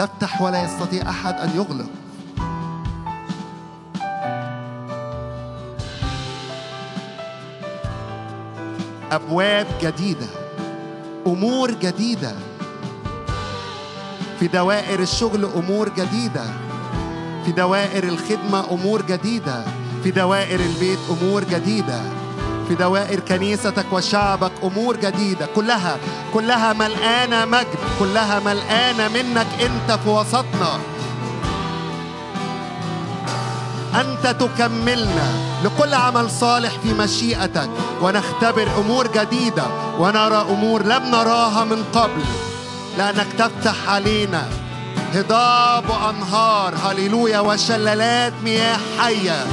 تفتح 0.00 0.42
ولا 0.42 0.64
يستطيع 0.64 1.10
أحد 1.10 1.34
أن 1.34 1.50
يغلق. 1.56 1.86
أبواب 9.12 9.66
جديدة 9.82 10.26
أمور 11.26 11.70
جديدة. 11.70 12.32
في 14.40 14.46
دوائر 14.46 15.00
الشغل 15.00 15.44
أمور 15.44 15.88
جديدة. 15.88 16.44
في 17.44 17.52
دوائر 17.52 18.04
الخدمة 18.04 18.70
أمور 18.70 19.02
جديدة. 19.02 19.64
في 20.02 20.10
دوائر 20.10 20.60
البيت 20.60 20.98
أمور 21.10 21.44
جديدة. 21.44 22.19
في 22.70 22.76
دوائر 22.76 23.20
كنيستك 23.20 23.86
وشعبك 23.92 24.52
أمور 24.62 24.96
جديدة. 24.96 25.46
كلها 25.54 25.96
كلها 26.34 26.72
ملقانه 26.72 27.44
مجد. 27.44 27.78
كلها 27.98 28.40
ملقانه 28.40 29.08
منك 29.08 29.46
أنت 29.60 29.98
في 30.04 30.08
وسطنا. 30.08 30.78
أنت 33.94 34.26
تكملنا 34.26 35.32
لكل 35.64 35.94
عمل 35.94 36.30
صالح 36.30 36.72
في 36.82 36.94
مشيئتك. 36.94 37.70
ونختبر 38.02 38.68
أمور 38.78 39.06
جديدة. 39.06 39.64
ونرى 39.98 40.46
أمور 40.50 40.82
لم 40.82 41.02
نراها 41.10 41.64
من 41.64 41.84
قبل. 41.94 42.24
لانك 42.98 43.26
تفتح 43.38 43.88
علينا. 43.88 44.48
هضاب 45.14 45.84
وانهار 45.90 46.74
هللويا. 46.84 47.40
وشلالات 47.40 48.32
مياه 48.44 48.78
حية. 48.98 49.46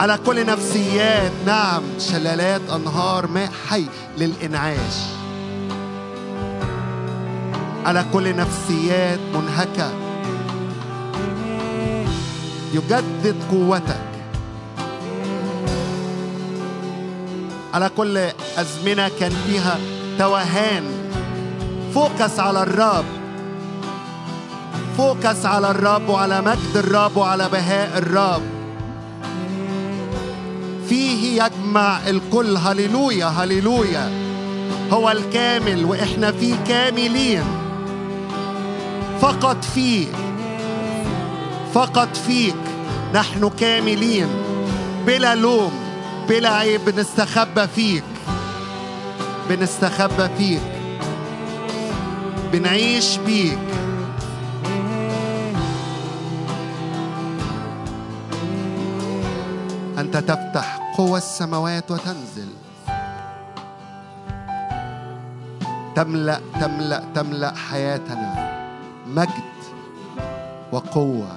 على 0.00 0.18
كل 0.26 0.46
نفسيات. 0.46 1.32
نعم 1.46 1.82
شلالات 1.98 2.60
أنهار 2.74 3.26
ماء 3.26 3.50
حي 3.68 3.86
للإنعاش. 4.18 4.96
على 7.84 8.04
كل 8.12 8.36
نفسيات 8.36 9.18
منهكة. 9.34 9.90
يجدد 12.74 13.36
قوتك. 13.50 14.04
على 17.74 17.90
كل 17.96 18.28
أزمنة 18.56 19.10
كان 19.20 19.32
فيها 19.46 19.78
توهان. 20.18 20.84
focus 21.94 22.40
على 22.40 22.62
الرب. 22.62 23.04
focus 24.96 25.46
على 25.46 25.70
الرب 25.70 26.08
وعلى 26.08 26.40
مجد 26.40 26.76
الرب 26.76 27.16
وعلى 27.16 27.48
بهاء 27.48 27.98
الرب. 27.98 28.53
فيه 30.88 31.42
يجمع 31.42 32.08
الكل. 32.08 32.56
هللويا 32.56 33.26
هللويا. 33.26 34.10
هو 34.92 35.10
الكامل 35.10 35.84
وإحنا 35.84 36.32
فيه 36.32 36.54
كاملين. 36.68 37.44
فقط 39.20 39.64
فيه 39.64 40.06
فقط 41.74 42.16
فيك 42.16 42.56
نحن 43.14 43.50
كاملين. 43.60 44.28
بلا 45.06 45.34
لوم 45.34 45.72
بلا 46.28 46.50
عيب 46.50 46.80
بنستخبى 46.84 47.66
فيك. 47.66 48.04
بنستخبى 49.48 50.28
فيك. 50.38 50.62
بنعيش 52.52 53.16
بيك. 53.16 53.58
أنت 59.98 60.16
تفتح 60.16 60.73
قوى 60.94 61.18
السماوات 61.18 61.90
وتنزل. 61.90 62.48
تملأ 65.96 66.40
تملأ 66.60 67.02
تملأ 67.14 67.54
حياتنا 67.54 68.30
مجد 69.06 69.54
وقوة 70.72 71.36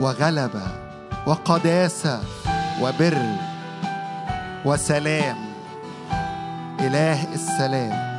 وغلبة 0.00 0.66
وقداسة 1.26 2.20
وبر 2.82 3.18
وسلام. 4.64 5.36
إله 6.80 7.32
السلام. 7.34 8.13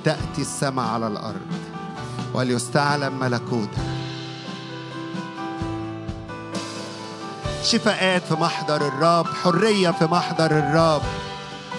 لتأتي 0.00 0.40
السماء 0.40 0.86
على 0.86 1.06
الأرض 1.06 1.46
وليستعلم 2.34 3.18
ملكوتك 3.18 3.78
شفاءات 7.64 8.22
في 8.22 8.34
محضر 8.34 8.88
الرب 8.88 9.26
حرية 9.26 9.90
في 9.90 10.04
محضر 10.04 10.50
الرب 10.50 11.02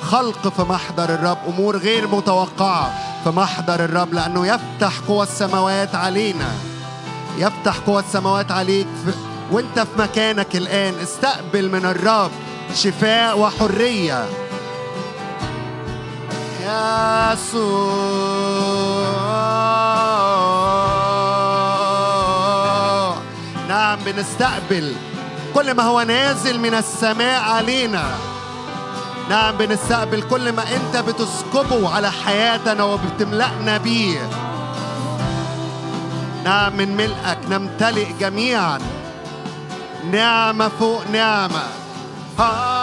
خلق 0.02 0.48
في 0.48 0.62
محضر 0.62 1.14
الرب 1.14 1.38
أمور 1.48 1.78
غير 1.78 2.08
متوقعة 2.08 2.94
في 3.24 3.30
محضر 3.30 3.86
الرب 3.86 4.14
لأنه 4.14 4.48
يفتح 4.48 5.00
قوى 5.08 5.24
السماوات 5.24 5.96
علينا. 5.96 6.52
يفتح 7.38 7.78
قوى 7.78 8.00
السماوات 8.00 8.52
عليك 8.52 8.88
في 9.06 9.14
وأنت 9.52 9.80
في 9.80 10.02
مكانك 10.02 10.56
الآن. 10.56 10.94
استقبل 10.94 11.70
من 11.70 11.86
الرب 11.86 12.32
شفاء 12.76 13.40
وحرية. 13.40 14.26
يسوع. 17.34 18.52
نعم 23.68 24.00
بنستقبل 24.06 24.96
كل 25.54 25.74
ما 25.74 25.84
هو 25.84 26.02
نازل 26.02 26.60
من 26.60 26.74
السماء 26.74 27.44
علينا. 27.44 28.04
نعم 29.30 29.58
بنستقبل 29.58 30.22
كل 30.22 30.52
ما 30.52 30.64
انت 30.76 30.98
بتسكبه 30.98 31.96
على 31.96 32.12
حياتنا 32.12 32.84
وبتملأنا 32.84 33.78
بيه. 33.78 34.30
نعم 36.44 36.78
من 36.78 36.98
ملئك 36.98 37.38
نمتلئ 37.50 38.14
جميعا. 38.20 38.80
نعمة 40.12 40.72
فوق 40.80 41.04
نعمة. 41.12 41.64
فيك 42.38 42.81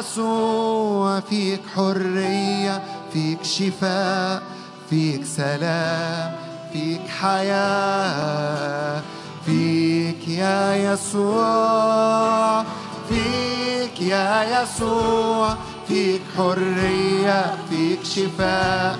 يسوع 0.00 1.20
فيك 1.20 1.60
حرية 1.76 2.82
فيك 3.12 3.44
شفاء 3.44 4.42
فيك 4.90 5.24
سلام 5.24 6.32
فيك 6.72 7.08
حياة 7.20 9.02
فيك 9.46 10.28
يا 10.28 10.92
يسوع 10.92 12.64
فيك 13.08 14.00
يا 14.00 14.62
يسوع 14.62 15.56
فيك 15.88 16.22
حرية 16.36 17.54
فيك 17.70 18.04
شفاء 18.04 18.98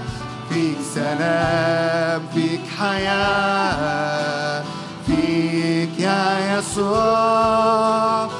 فيك 0.50 0.78
سلام 0.94 2.22
فيك 2.34 2.60
حياة 2.78 4.64
فيك 5.06 6.00
يا 6.00 6.58
يسوع. 6.58 8.39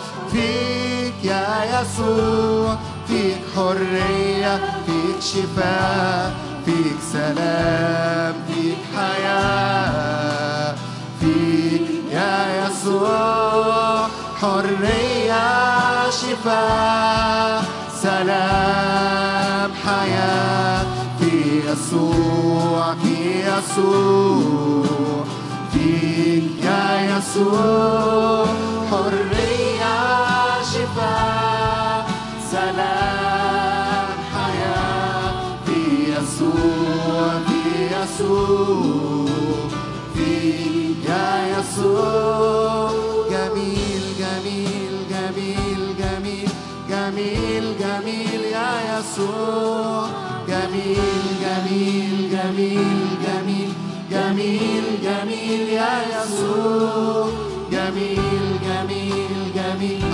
يسوع 1.81 2.77
فيك 3.09 3.39
حرية 3.57 4.57
فيك 4.87 5.21
شفاء 5.21 6.35
فيك 6.65 6.97
سلام 7.13 8.35
فيك 8.49 8.79
حياة. 8.97 10.75
فيك 11.21 11.83
يا 12.13 12.67
يسوع 12.67 14.07
حرية 14.41 16.11
شفاء 16.11 17.65
سلام 18.03 19.71
حياة. 19.87 20.85
في 21.21 21.61
يسوع 21.73 22.95
في 22.95 23.41
يسوع. 23.41 25.25
فيك 25.73 26.65
يا 26.65 27.19
يسوع 27.19 28.60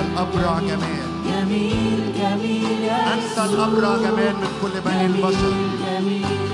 الأبرع 0.01 0.59
جمال. 0.59 1.07
من 4.41 4.49
كل 4.63 4.81
بني 4.85 5.07
البشر. 5.07 6.46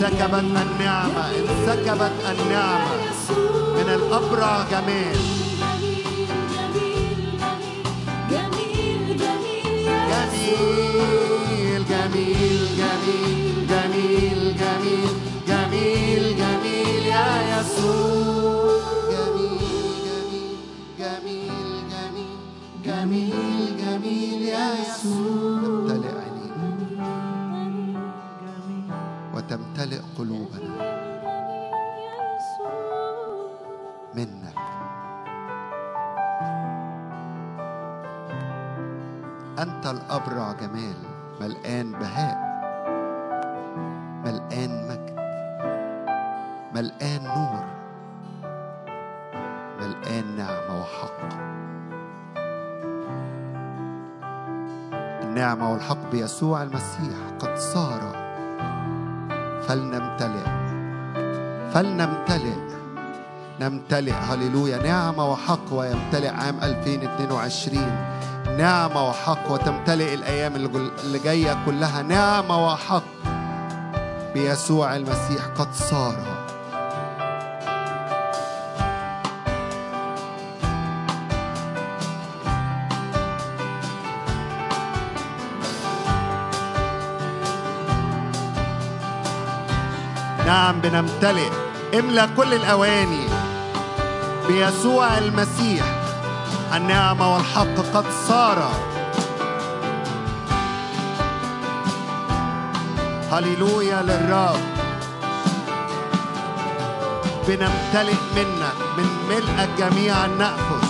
جميل 0.00 0.06
جميل 0.06 0.06
سكبت 0.06 0.44
النعمة 0.62 1.30
انسكبت 1.30 2.12
النعمة 2.30 2.94
من 3.76 3.88
الأبرع 3.94 4.64
جميل 4.70 5.18
جميل 5.50 6.28
جميل 11.88 11.88
جميل 11.88 13.66
جميل 13.68 14.56
جميل 14.58 15.14
جميل 15.48 16.36
جميل 16.36 17.06
يا 17.06 17.60
يسوع 17.60 18.80
جميل 19.10 19.58
جميل 20.98 21.82
جميل 21.98 22.28
جميل 22.84 23.76
جميل 23.84 24.42
يا 24.42 24.68
يسوع 24.80 25.67
وتمتلئ 29.78 30.00
قلوبنا. 30.18 30.98
منك. 34.14 34.58
أنت 39.58 39.86
الأبرع 39.86 40.52
جمال 40.52 40.96
ملآن 41.40 41.92
بهاء. 41.92 42.38
ملآن 44.26 44.88
مجد. 44.88 45.18
ملآن 46.74 47.22
نور. 47.24 47.64
ملآن 49.80 50.36
نعمة 50.36 50.80
وحق. 50.80 51.20
النعمة 55.22 55.72
والحق 55.72 56.10
بيسوع 56.10 56.62
المسيح 56.62 57.18
قد 57.40 57.56
صار 57.56 58.27
فلنمتلئ. 59.68 60.44
فلنمتلئ. 61.74 62.54
نمتلئ. 63.60 64.12
هللويا. 64.12 64.82
نعمة 64.82 65.32
وحق 65.32 65.72
ويمتلئ 65.72 66.28
عام 66.28 66.58
2022 66.62 67.90
نعمة 68.58 69.08
وحق 69.08 69.52
وتمتلئ 69.52 70.14
الأيام 70.14 70.56
اللي 70.56 71.18
جاية 71.18 71.66
كلها. 71.66 72.02
نعمة 72.02 72.66
وحق. 72.66 73.02
بيسوع 74.34 74.96
المسيح 74.96 75.46
قد 75.58 75.72
صار. 75.72 76.37
نعم 90.68 90.80
بنمتلئ. 90.80 91.48
املى 91.98 92.28
كل 92.36 92.54
الأواني 92.54 93.26
بيسوع 94.48 95.18
المسيح. 95.18 95.84
النعمة 96.74 97.34
والحق 97.34 97.76
قد 97.94 98.04
صار. 98.28 98.70
هللويا 103.32 104.02
للرب. 104.02 104.60
بنمتلئ 107.48 108.20
منك. 108.36 108.76
من 108.98 109.08
ملئك 109.28 109.68
جميعا 109.78 110.26
نأخذ. 110.26 110.84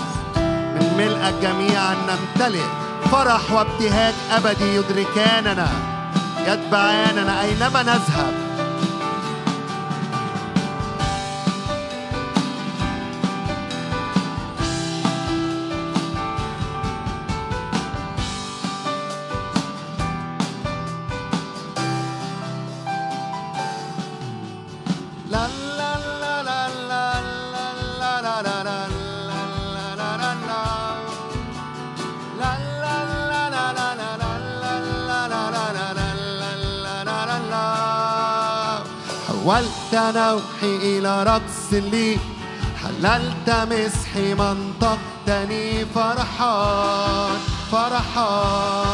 من 0.74 0.94
ملئك 0.98 1.34
جميعا 1.42 1.94
نمتلئ. 2.08 2.66
فرح 3.12 3.52
وابتهاج 3.52 4.14
أبدي 4.32 4.76
يدركاننا. 4.76 5.68
يتبعاننا 6.46 7.42
أينما 7.42 7.82
نذهب. 7.82 8.47
حولت 39.92 40.16
نوحي 40.16 40.98
إلى 40.98 41.22
رقص 41.22 41.72
لي. 41.72 42.18
حللت 42.82 43.48
مسحي 43.70 44.34
منطقتني 44.34 45.84
فرحان 45.94 47.38
فرحان 47.72 48.87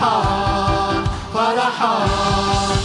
فرحان 0.00 1.04
فرحان 1.34 2.83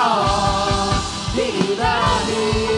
فرحة 0.00 0.90
بإلهي 1.36 2.69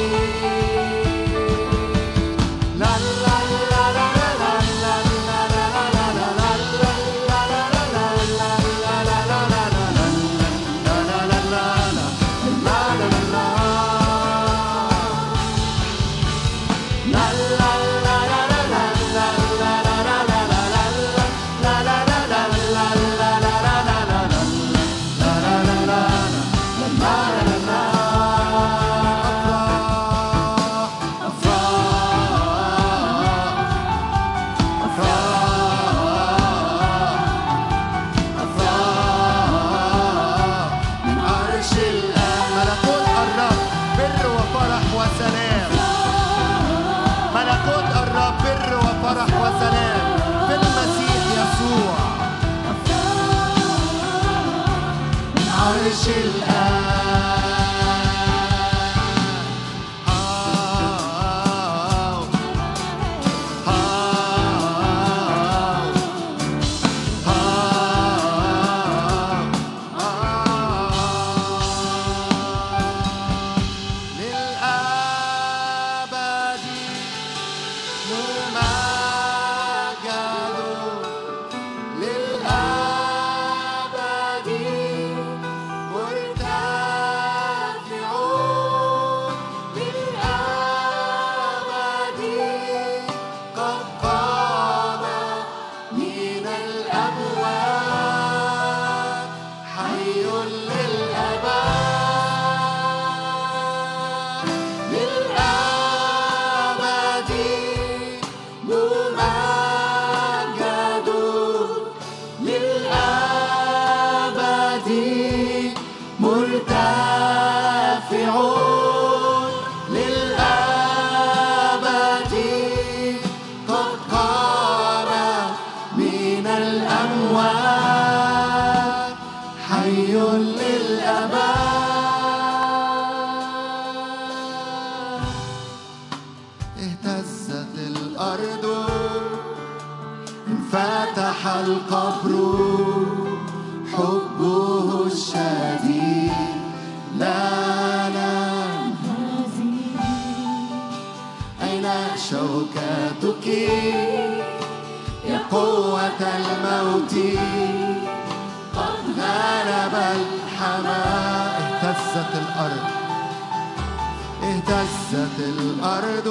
اهتزت 164.73 165.39
الأرض 165.39 166.29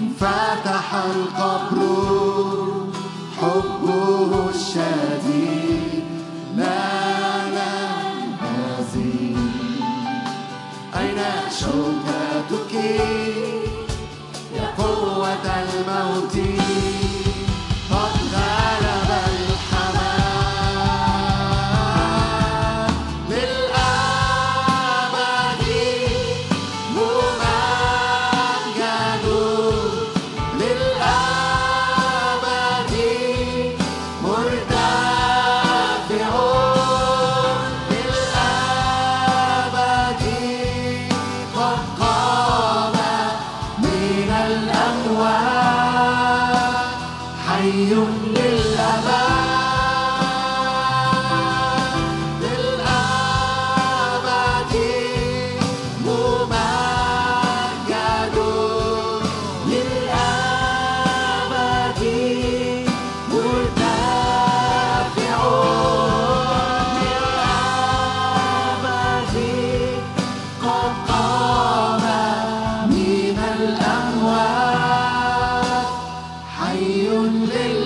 انفتح 0.00 0.94
القبر 0.94 1.78
حبه 3.40 4.48
الشديد 4.48 6.04
لا 6.56 6.80
ننهزم. 7.56 9.36
أين 10.96 11.20
شوكتك 11.60 12.74
يا 14.56 14.66
قوة 14.78 15.46
الموت؟ 15.62 16.36
حي 77.28 77.79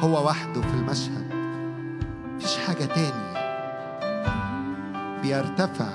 هو 0.00 0.26
وحده 0.26 0.60
في 0.60 0.74
المشهد. 0.74 1.34
مفيش 2.36 2.56
حاجة 2.66 2.84
تاني. 2.84 3.28
بيرتفع. 5.22 5.88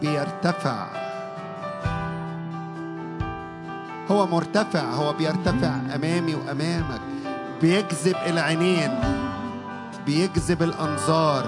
بيرتفع. 0.00 0.86
هو 4.10 4.26
مرتفع. 4.26 4.80
هو 4.80 5.12
بيرتفع 5.12 5.74
أمامي 5.94 6.34
وأمامك. 6.34 7.00
بيجذب 7.60 8.16
العينين. 8.26 8.90
بيجذب 10.06 10.62
الأنظار. 10.62 11.46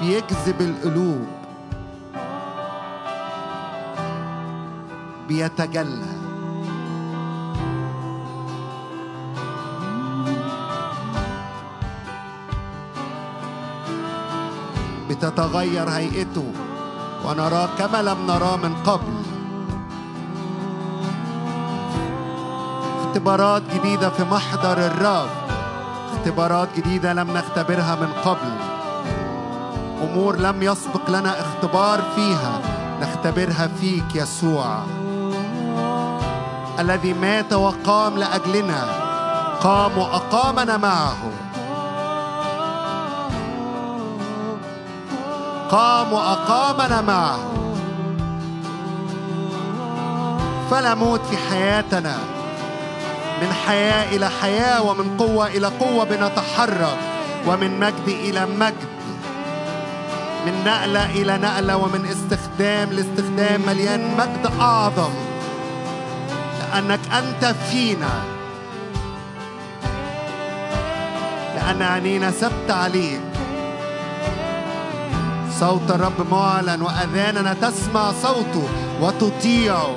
بيجذب 0.00 0.60
القلوب. 0.60 1.26
بيتجلى. 5.28 6.17
بتتغير 15.18 15.88
هيئته. 15.88 16.52
ونراه 17.24 17.68
كما 17.78 18.02
لم 18.02 18.26
نراه 18.26 18.56
من 18.56 18.74
قبل. 18.86 19.14
اختبارات 23.02 23.62
جديدة 23.74 24.10
في 24.10 24.24
محضر 24.24 24.78
الرب 24.86 25.28
اختبارات 26.14 26.68
جديدة 26.76 27.12
لم 27.12 27.30
نختبرها 27.30 27.94
من 27.94 28.12
قبل. 28.24 28.52
أمور 30.02 30.36
لم 30.36 30.62
يسبق 30.62 31.10
لنا 31.10 31.40
اختبار 31.40 32.02
فيها. 32.14 32.60
نختبرها 33.02 33.68
فيك 33.80 34.14
يسوع. 34.14 34.82
الذي 36.78 37.14
مات 37.14 37.52
وقام 37.52 38.18
لأجلنا. 38.18 38.84
قام 39.62 39.98
وأقامنا 39.98 40.76
معه. 40.76 41.16
قام 45.70 46.12
وأقامنا 46.12 47.00
معه. 47.00 47.38
فلا 50.70 50.94
موت 50.94 51.20
في 51.30 51.36
حياتنا. 51.36 52.18
من 53.42 53.52
حياة 53.66 54.16
إلى 54.16 54.30
حياة 54.42 54.82
ومن 54.82 55.16
قوة 55.18 55.46
إلى 55.46 55.66
قوة 55.66 56.04
بنتحرك. 56.04 56.98
ومن 57.46 57.80
مجد 57.80 58.08
إلى 58.08 58.46
مجد. 58.46 58.88
من 60.46 60.64
نقلة 60.66 61.10
إلى 61.10 61.38
نقلة 61.38 61.76
ومن 61.76 62.06
استخدام 62.06 62.92
لاستخدام 62.92 63.62
مليان 63.66 64.16
مجد 64.16 64.52
أعظم. 64.60 65.10
لأنك 66.58 67.00
أنت 67.12 67.54
فينا. 67.70 68.22
لأن 71.54 71.82
عينينا 71.82 72.30
ثبت 72.30 72.70
عليك. 72.70 73.27
صوت 75.60 75.90
الرب 75.90 76.30
معلن 76.30 76.82
وأذاننا 76.82 77.54
تسمع 77.54 78.12
صوته 78.12 78.68
وتطيعه 79.02 79.96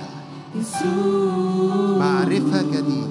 معرفة 1.99 2.61
جديدة. 2.61 3.10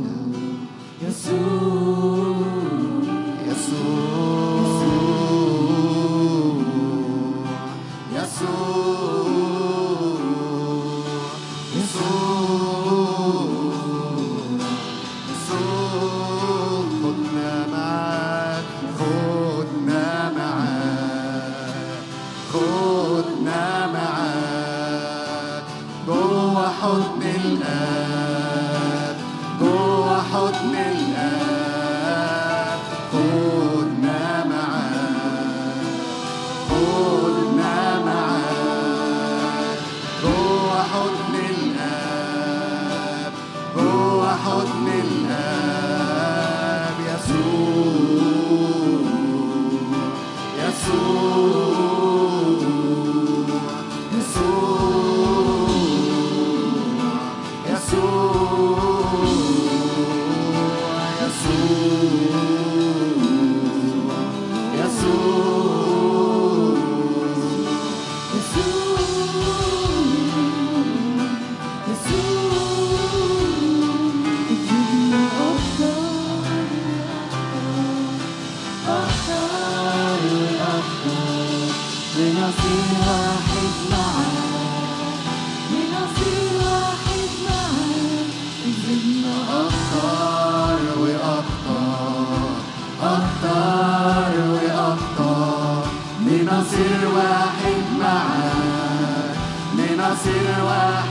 لنصير 96.70 97.08
واحد 97.14 97.82
معاك. 98.00 99.36
لنصير 99.74 100.64
واحد 100.64 101.09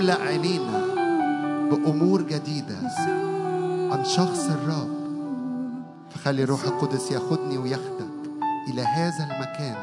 يملأ 0.00 0.22
عينينا 0.22 0.84
بأمور 1.70 2.22
جديدة 2.22 2.76
عن 3.92 4.04
شخص 4.04 4.50
الرب. 4.50 4.88
فخلي 6.10 6.42
الروح 6.42 6.64
القدس 6.64 7.10
ياخدني 7.12 7.58
وياخدك 7.58 8.10
إلى 8.68 8.82
هذا 8.82 9.24
المكان. 9.24 9.76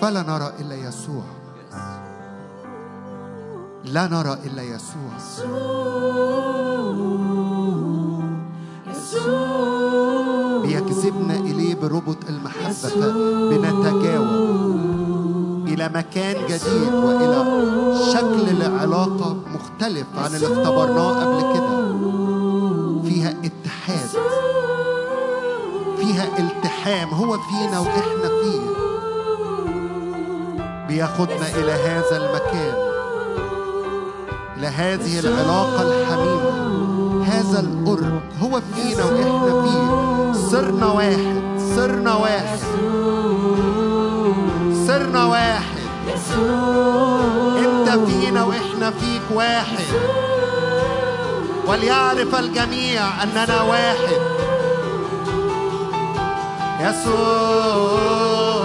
فلا 0.00 0.22
نرى 0.22 0.52
إلا 0.60 0.74
يسوع. 0.74 1.22
لا 3.84 4.06
نرى 4.06 4.38
إلا 4.46 4.62
يسوع. 4.62 5.12
بيجذبنا 10.62 11.34
إليه 11.34 11.74
بربط 11.74 12.18
المحبة 12.28 12.88
فبنتجاوب 13.50 14.58
إلى 15.78 15.90
مكان 15.94 16.36
جديد 16.46 16.94
وإلى 16.94 17.44
شكل 18.12 18.58
لعلاقة 18.58 19.36
مختلف 19.54 20.06
عن 20.16 20.34
اللي 20.34 20.46
اختبرناه 20.46 21.10
قبل 21.10 21.54
كده. 21.54 21.68
فيها 23.02 23.30
اتحاد. 23.30 24.08
فيها 25.98 26.38
التحام 26.38 27.08
هو 27.08 27.38
فينا 27.38 27.78
وإحنا 27.80 28.28
فيه. 28.42 28.60
بياخدنا 30.88 31.48
إلى 31.58 31.72
هذا 31.72 32.16
المكان. 32.16 32.74
لهذه 34.56 35.18
العلاقة 35.18 35.82
الحميمة. 35.82 37.24
هذا 37.24 37.60
القرب 37.60 38.20
هو 38.42 38.60
فينا 38.74 39.04
وإحنا 39.04 39.62
فيه. 39.62 40.48
صرنا 40.50 40.86
واحد 40.86 41.42
صرنا 41.76 42.14
واحد. 42.14 42.58
واحد. 45.24 45.78
انت 47.58 48.10
فينا 48.10 48.44
وإحنا 48.44 48.90
فيك 48.90 49.22
واحد. 49.30 49.84
وليعرف 51.66 52.34
الجميع 52.34 53.02
اننا 53.22 53.62
واحد. 53.62 54.18
يسوع. 56.80 58.57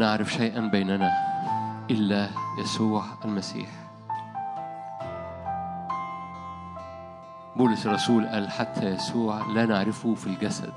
نعرف 0.00 0.32
شيئا 0.32 0.60
بيننا 0.60 1.12
إلا 1.90 2.28
يسوع 2.58 3.04
المسيح. 3.24 3.68
بولس 7.56 7.86
الرسول 7.86 8.26
قال 8.26 8.50
حتى 8.50 8.86
يسوع 8.86 9.46
لا 9.46 9.66
نعرفه 9.66 10.14
في 10.14 10.26
الجسد. 10.26 10.72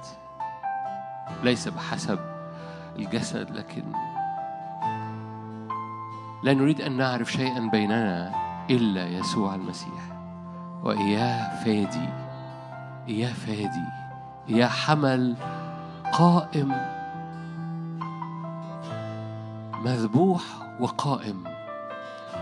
ليس 1.43 1.67
بحسب 1.67 2.19
الجسد 2.95 3.51
لكن 3.51 3.84
لا 6.43 6.53
نريد 6.53 6.82
أن 6.82 6.97
نعرف 6.97 7.32
شيئا 7.32 7.69
بيننا 7.69 8.32
إلا 8.69 9.07
يسوع 9.07 9.55
المسيح. 9.55 10.03
وإياه 10.84 11.63
فادي 11.63 12.09
إياه 13.07 13.34
فادي 13.34 13.88
إياه 14.49 14.67
حمل 14.67 15.36
قائم 16.11 16.92
مذبوح 19.84 20.41
وقائم. 20.79 21.43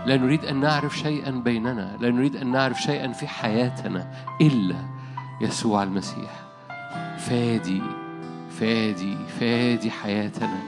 لا 0.06 0.16
نريد 0.16 0.44
أن 0.44 0.60
نعرف 0.60 0.98
شيئا 0.98 1.30
بيننا 1.30 1.96
لا 2.00 2.10
نريد 2.10 2.36
أن 2.36 2.52
نعرف 2.52 2.80
شيئا 2.80 3.12
في 3.12 3.28
حياتنا 3.28 4.10
إلا 4.40 4.76
يسوع 5.40 5.82
المسيح. 5.82 6.30
فادي 7.18 7.82
فادي 8.50 9.16
فادي 9.40 9.90
حياتنا. 9.90 10.58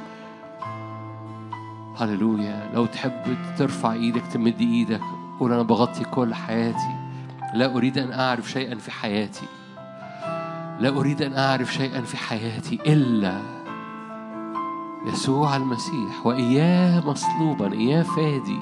هللويا. 1.98 2.70
لو 2.74 2.86
تحب 2.86 3.36
ترفع 3.58 3.92
إيدك 3.92 4.26
تمد 4.26 4.60
إيدك 4.60 5.00
قول 5.40 5.52
أنا 5.52 5.62
بغطي 5.62 6.04
كل 6.04 6.34
حياتي. 6.34 6.94
لا 7.54 7.76
أريد 7.76 7.98
أن 7.98 8.12
أعرف 8.12 8.50
شيئا 8.50 8.74
في 8.74 8.90
حياتي. 8.90 9.46
لا 10.80 10.88
أريد 10.88 11.22
أن 11.22 11.34
أعرف 11.34 11.74
شيئا 11.74 12.00
في 12.00 12.16
حياتي 12.16 12.78
إلا 12.86 13.63
يسوع 15.06 15.56
المسيح 15.56 16.26
وإياه 16.26 17.06
مصلوبا 17.06 17.72
إياه 17.72 18.02
فادي 18.02 18.60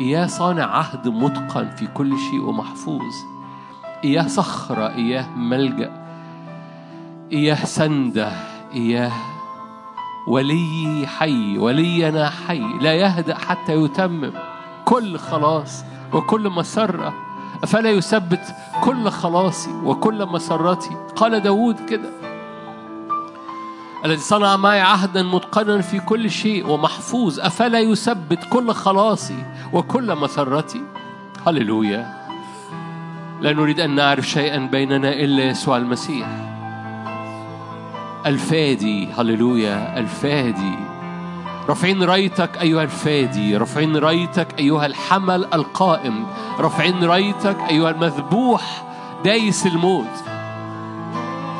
إياه 0.00 0.26
صانع 0.26 0.64
عهد 0.64 1.08
متقن 1.08 1.70
في 1.70 1.86
كل 1.86 2.18
شيء 2.18 2.42
ومحفوظ 2.42 3.14
إياه 4.04 4.26
صخرة 4.26 4.88
إياه 4.94 5.28
ملجأ 5.36 6.04
إياه 7.32 7.64
سندة 7.64 8.32
إياه 8.74 9.12
ولي 10.28 11.06
حي 11.06 11.58
ولينا 11.58 12.30
حي 12.30 12.62
لا 12.80 12.94
يهدأ 12.94 13.34
حتى 13.38 13.72
يتمم. 13.74 14.32
كل 14.84 15.18
خلاص 15.18 15.84
وكل 16.12 16.50
مسرة 16.50 17.14
فلا 17.66 17.90
يثبت 17.90 18.54
كل 18.84 19.10
خلاصي 19.10 19.70
وكل 19.84 20.26
مسرتي؟ 20.26 20.90
قال 21.16 21.40
داود 21.40 21.80
كده. 21.88 22.10
الذي 24.04 24.20
صنع 24.20 24.56
معي 24.56 24.80
عهدا 24.80 25.22
متقنا 25.22 25.80
في 25.80 26.00
كل 26.00 26.30
شيء 26.30 26.66
ومحفوظ. 26.66 27.40
أفلا 27.40 27.80
يثبت 27.80 28.38
كل 28.50 28.72
خلاصي 28.72 29.44
وكل 29.72 30.16
مسرتي 30.16 30.82
هللويا. 31.46 32.26
لا 33.40 33.52
نريد 33.52 33.80
أن 33.80 33.94
نعرف 33.94 34.28
شيئا 34.28 34.58
بيننا 34.58 35.12
إلا 35.12 35.44
يسوع 35.44 35.76
المسيح. 35.76 36.26
الفادي 38.26 39.08
هللويا 39.18 39.98
الفادي. 39.98 40.74
رافعين 41.68 42.02
رأيتك 42.02 42.58
أيها 42.60 42.82
الفادي. 42.82 43.56
رافعين 43.56 43.96
رأيتك 43.96 44.58
أيها 44.58 44.86
الحمل 44.86 45.44
القائم. 45.54 46.26
رافعين 46.58 47.04
رأيتك 47.04 47.56
أيها 47.70 47.90
المذبوح 47.90 48.84
دايس 49.24 49.66
الموت. 49.66 50.24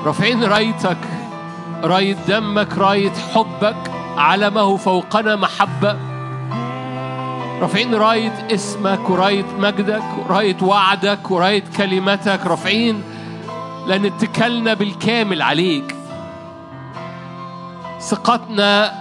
رافعين 0.04 0.44
رأيتك 0.44 0.98
راية 1.84 2.16
دمك 2.28 2.78
راية 2.78 3.12
حبك 3.34 3.90
علمه 4.16 4.76
فوقنا 4.76 5.36
محبة. 5.36 5.96
رافعين 7.60 7.94
راية 7.94 8.46
اسمك 8.50 9.10
وراية 9.10 9.44
مجدك 9.58 10.02
وراية 10.18 10.56
وعدك 10.62 11.30
وراية 11.30 11.64
كلمتك. 11.76 12.46
رافعين 12.46 13.02
لأن 13.86 14.04
اتكلنا 14.04 14.74
بالكامل 14.74 15.42
عليك. 15.42 15.96
ثقتنا 18.00 18.92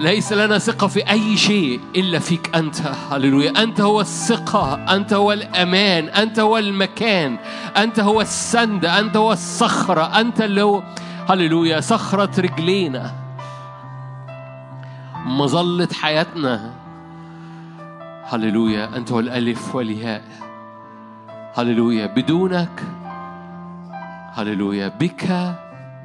ليس 0.00 0.32
لنا 0.32 0.58
ثقة 0.58 0.86
في 0.86 1.10
أي 1.10 1.36
شيء 1.36 1.80
إلا 1.96 2.18
فيك 2.18 2.56
أنت. 2.56 2.76
هللويا. 3.10 3.62
أنت 3.62 3.80
هو 3.80 4.00
الثقة 4.00 4.74
أنت 4.94 5.12
هو 5.12 5.32
الأمان 5.32 6.08
أنت 6.08 6.38
هو 6.40 6.58
المكان 6.58 7.38
أنت 7.76 8.00
هو 8.00 8.20
السند 8.20 8.84
أنت 8.84 9.16
هو 9.16 9.32
الصخرة 9.32 10.20
أنت 10.20 10.40
اللي 10.40 10.62
هو 10.62 10.82
هللويا. 11.28 11.80
صخرة 11.80 12.40
رجلينا. 12.40 13.12
مظلة 15.26 15.88
حياتنا. 15.92 16.72
هللويا. 18.24 18.96
أنت 18.96 19.12
هو 19.12 19.20
الألف 19.20 19.74
والياء. 19.74 20.24
هللويا. 21.54 22.06
بدونك 22.06 22.82
هللويا 24.34 24.88
بك 24.88 25.54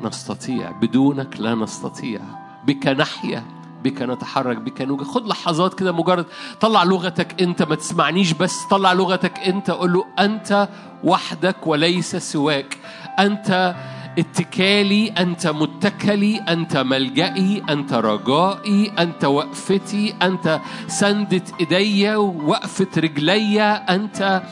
نستطيع. 0.02 0.72
بدونك 0.72 1.40
لا 1.40 1.56
نستطيع. 1.56 2.20
بك 2.68 2.88
نحيا. 2.88 3.55
بك 3.84 4.02
نتحرك 4.02 4.58
بك 4.58 4.82
نوجد. 4.82 5.04
خد 5.04 5.28
لحظات 5.28 5.74
كده 5.74 5.92
مجرد 5.92 6.26
طلع 6.62 6.84
لغتك 6.84 7.42
انت 7.42 7.64
ما 7.64 7.76
تسمعنيش 7.76 8.34
بس 8.34 8.64
طلع 8.72 8.94
لغتك 8.94 9.40
انت. 9.40 9.72
قول 9.72 9.94
له 9.94 10.06
انت 10.20 10.70
وحدك 11.04 11.68
وليس 11.68 12.16
سواك. 12.16 12.78
انت 13.20 13.76
اتكالي 14.20 15.08
انت 15.08 15.48
متكلي 15.48 16.38
انت 16.38 16.78
ملجئي 16.78 17.64
انت 17.70 17.94
رجائي 17.94 18.92
انت 19.00 19.26
وقفتي 19.26 20.14
انت 20.22 20.62
سندة 20.88 21.42
ايديا 21.60 22.16
ووقفة 22.16 22.88
رجليا 22.98 23.96
انت 23.96 24.44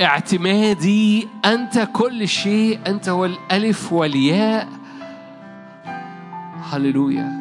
اعتمادي 0.00 1.28
انت 1.44 1.88
كل 1.92 2.28
شيء 2.28 2.78
انت 2.86 3.08
هو 3.08 3.24
الالف 3.24 3.92
والياء. 3.92 4.68
هللويا. 6.72 7.35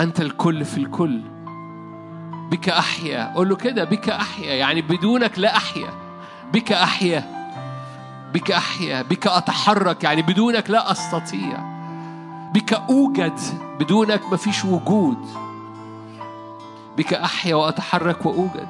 أنت 0.00 0.20
الكل 0.20 0.64
في 0.64 0.78
الكل. 0.78 1.22
بك 2.50 2.68
أحيا. 2.68 3.32
قول 3.34 3.48
له 3.48 3.56
كده 3.56 3.84
بك 3.84 4.08
أحيا. 4.08 4.54
يعني 4.54 4.82
بدونك 4.82 5.38
لا 5.38 5.56
أحيا. 5.56 5.90
بك 6.52 6.72
أحيا. 6.72 7.24
بك 8.34 8.50
أحيا. 8.52 9.02
بك 9.02 9.26
أتحرك. 9.26 10.04
يعني 10.04 10.22
بدونك 10.22 10.70
لا 10.70 10.90
أستطيع. 10.92 11.76
بك 12.54 12.72
أوجد. 12.72 13.38
بدونك 13.80 14.32
مفيش 14.32 14.64
وجود. 14.64 15.26
بك 16.96 17.14
أحيا 17.14 17.54
وأتحرك 17.54 18.26
وأوجد. 18.26 18.68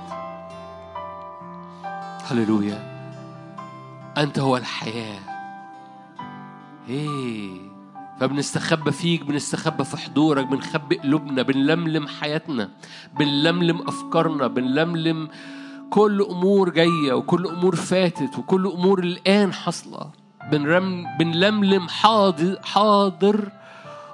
هللويا. 2.30 2.96
أنت 4.18 4.38
هو 4.38 4.56
الحياة. 4.56 5.20
إيه. 6.88 7.75
فبنستخبى 8.20 8.92
فيك 8.92 9.24
بنستخبى 9.24 9.84
في 9.84 9.96
حضورك 9.96 10.46
بنخبي 10.46 10.96
قلوبنا 10.96 11.42
بنلملم 11.42 12.06
حياتنا 12.06 12.70
بنلملم 13.18 13.88
أفكارنا 13.88 14.46
بنلملم 14.46 15.28
كل 15.90 16.26
أمور 16.30 16.70
جاية 16.70 17.12
وكل 17.12 17.46
أمور 17.46 17.76
فاتت 17.76 18.38
وكل 18.38 18.66
أمور 18.66 18.98
الآن 18.98 19.52
حاصلة. 19.52 20.10
بنرم 20.52 21.04
بنلملم 21.18 21.88
حاضر 21.88 22.58
حاضر 22.62 23.48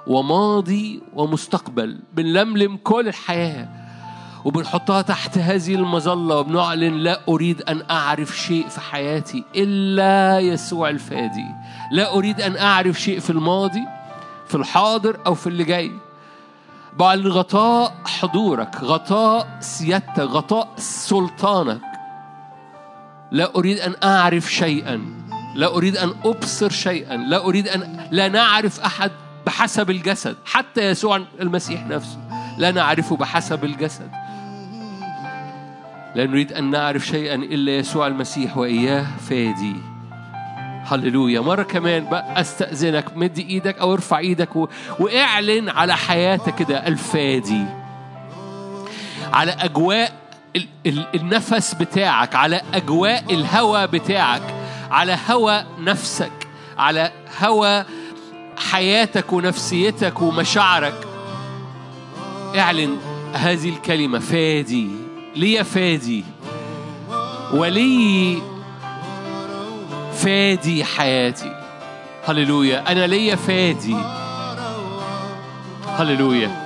وماضي 0.07 1.01
ومستقبل. 1.13 1.99
بنلملم 2.13 2.77
كل 2.77 3.07
الحياة. 3.07 3.82
وبنحطها 4.45 5.01
تحت 5.01 5.37
هذه 5.37 5.75
المظلة 5.75 6.37
وبنعلن 6.37 6.97
لا 6.97 7.19
أريد 7.29 7.61
أن 7.61 7.83
أعرف 7.91 8.37
شيء 8.37 8.67
في 8.67 8.81
حياتي 8.81 9.43
إلا 9.55 10.39
يسوع 10.39 10.89
الفادي. 10.89 11.45
لا 11.91 12.13
أريد 12.13 12.41
أن 12.41 12.57
أعرف 12.57 13.01
شيء 13.01 13.19
في 13.19 13.29
الماضي 13.29 13.83
في 14.47 14.55
الحاضر 14.55 15.19
أو 15.25 15.33
في 15.33 15.47
اللي 15.47 15.63
جاي. 15.63 15.91
بعلن 16.99 17.27
غطاء 17.27 17.95
حضورك 18.05 18.75
غطاء 18.83 19.57
سيادتك 19.59 20.19
غطاء 20.19 20.67
سلطانك. 20.77 21.81
لا 23.31 23.55
أريد 23.55 23.79
أن 23.79 23.95
أعرف 24.03 24.51
شيئا. 24.51 25.01
لا 25.55 25.75
أريد 25.75 25.97
أن 25.97 26.13
أبصر 26.25 26.69
شيئا. 26.69 27.17
لا 27.17 27.45
أريد 27.45 27.67
أن 27.67 28.07
لا 28.11 28.27
نعرف 28.27 28.79
أحد 28.79 29.11
بحسب 29.45 29.89
الجسد. 29.89 30.35
حتى 30.45 30.81
يسوع 30.81 31.21
المسيح 31.41 31.87
نفسه. 31.87 32.19
لا 32.57 32.71
نعرفه 32.71 33.15
بحسب 33.15 33.63
الجسد. 33.63 34.11
لا 36.15 36.25
نريد 36.25 36.53
أن 36.53 36.71
نعرف 36.71 37.05
شيئا 37.05 37.35
إلا 37.35 37.71
يسوع 37.71 38.07
المسيح 38.07 38.57
وإياه. 38.57 39.05
فادي. 39.29 39.75
هللويا. 40.85 41.41
مرة 41.41 41.63
كمان 41.63 42.05
بقى 42.05 42.41
أستأذنك. 42.41 43.17
مد 43.17 43.37
إيدك 43.39 43.77
أو 43.79 43.93
ارفع 43.93 44.17
إيدك 44.17 44.55
و... 44.55 44.67
وإعلن 44.99 45.69
على 45.69 45.97
حياتك 45.97 46.55
كده. 46.55 46.87
الفادي. 46.87 47.65
على 49.33 49.51
أجواء 49.51 50.11
ال... 50.55 50.67
ال... 50.85 51.05
النفس 51.15 51.73
بتاعك. 51.73 52.35
على 52.35 52.61
أجواء 52.73 53.33
الهوى 53.33 53.87
بتاعك. 53.87 54.53
على 54.91 55.17
هوى 55.29 55.65
نفسك. 55.79 56.47
على 56.77 57.11
هوى 57.41 57.85
حياتك 58.57 59.33
ونفسيتك 59.33 60.21
ومشاعرك. 60.21 61.07
اعلن 62.57 62.97
هذه 63.33 63.69
الكلمة. 63.69 64.19
فادي. 64.19 65.02
لي 65.35 65.63
فادي 65.63 66.23
ولي 67.53 68.41
فادي 70.13 70.83
حياتي. 70.85 71.59
هللويا. 72.25 72.91
أنا 72.91 73.07
ليا 73.07 73.35
فادي. 73.35 73.95
هللويا. 75.87 76.62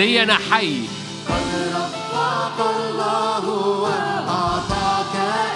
ولي 0.00 0.22
أنا 0.22 0.34
حي. 0.34 0.80
قد 1.28 2.60
الله 2.60 3.48
وأعطاك 3.82 5.14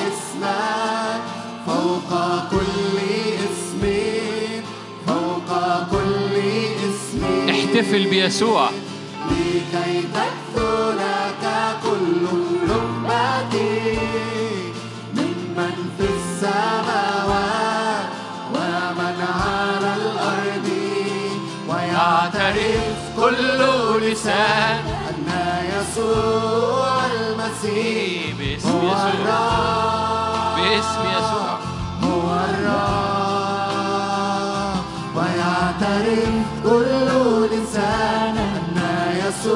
اسمك 0.08 1.22
فوق 1.66 2.10
كل 2.50 2.98
اسم 3.44 3.82
فوق 5.06 5.50
كل 5.90 6.36
اسم 6.84 7.50
احتفل 7.50 8.04
بيسوع. 8.10 8.70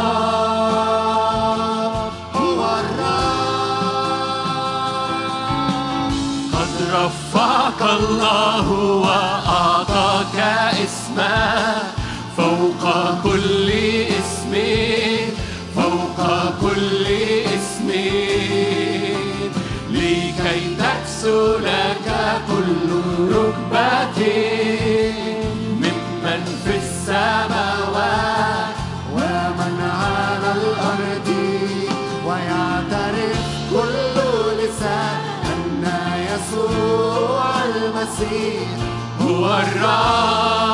قد 6.54 6.74
رفعك 6.94 7.82
الله 8.00 8.72
وأعطاك 8.72 10.38
اسما 10.84 11.74
ويعترف 33.10 33.36
كل 33.72 34.16
لسان 34.64 35.22
أن 35.46 35.84
يسوع 36.30 37.46
المسيح 37.66 38.68
هو 39.22 39.46
الرب 39.46 40.70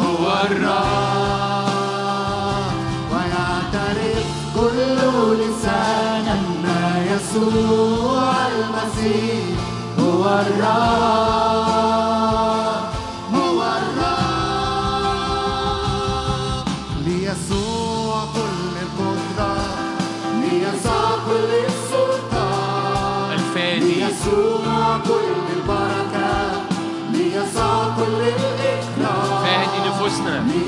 هو 0.00 0.24
الرب. 0.50 1.66
ويعترف 3.12 4.24
كل 4.56 4.98
لسان 5.42 6.26
أن 6.26 6.64
يسوع 7.12 8.32
المسيح 8.46 9.44
هو 9.98 10.22
الرب. 10.24 11.35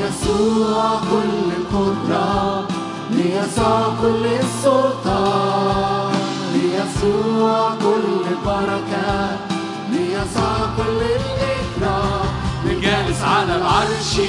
ليسوع 0.08 1.00
كل 1.10 1.52
القدرة 1.56 2.68
ليسوع 3.10 3.94
كل 4.02 4.26
السلطان 4.26 6.12
ليسوع 6.52 7.70
كل 7.82 8.06
البركة 8.30 9.36
ليسوع 9.90 10.58
كل 10.76 11.00
الإكرام 11.02 12.28
الجالس 12.64 13.22
على 13.22 13.56
العرش. 13.56 14.20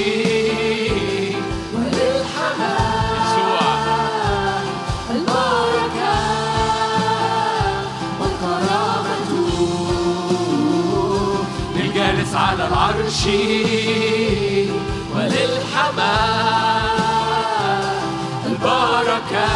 على 12.50 12.68
العرش. 12.68 13.28
البركة 18.46 19.50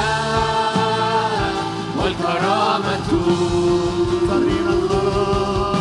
والكرامة. 2.00 3.10
صلينا 4.30 4.74
الخلاص 4.74 5.78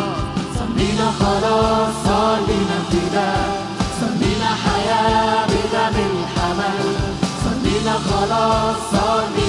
صلينا 0.58 1.06
خلاص 1.20 1.94
صلينا 2.04 2.76
صلينا 4.00 4.50
حياة 4.64 5.46
بدم 5.46 5.96
الحمل 6.10 6.96
صلينا 7.44 7.94
خلاص 8.08 8.76
صلينا 8.92 9.41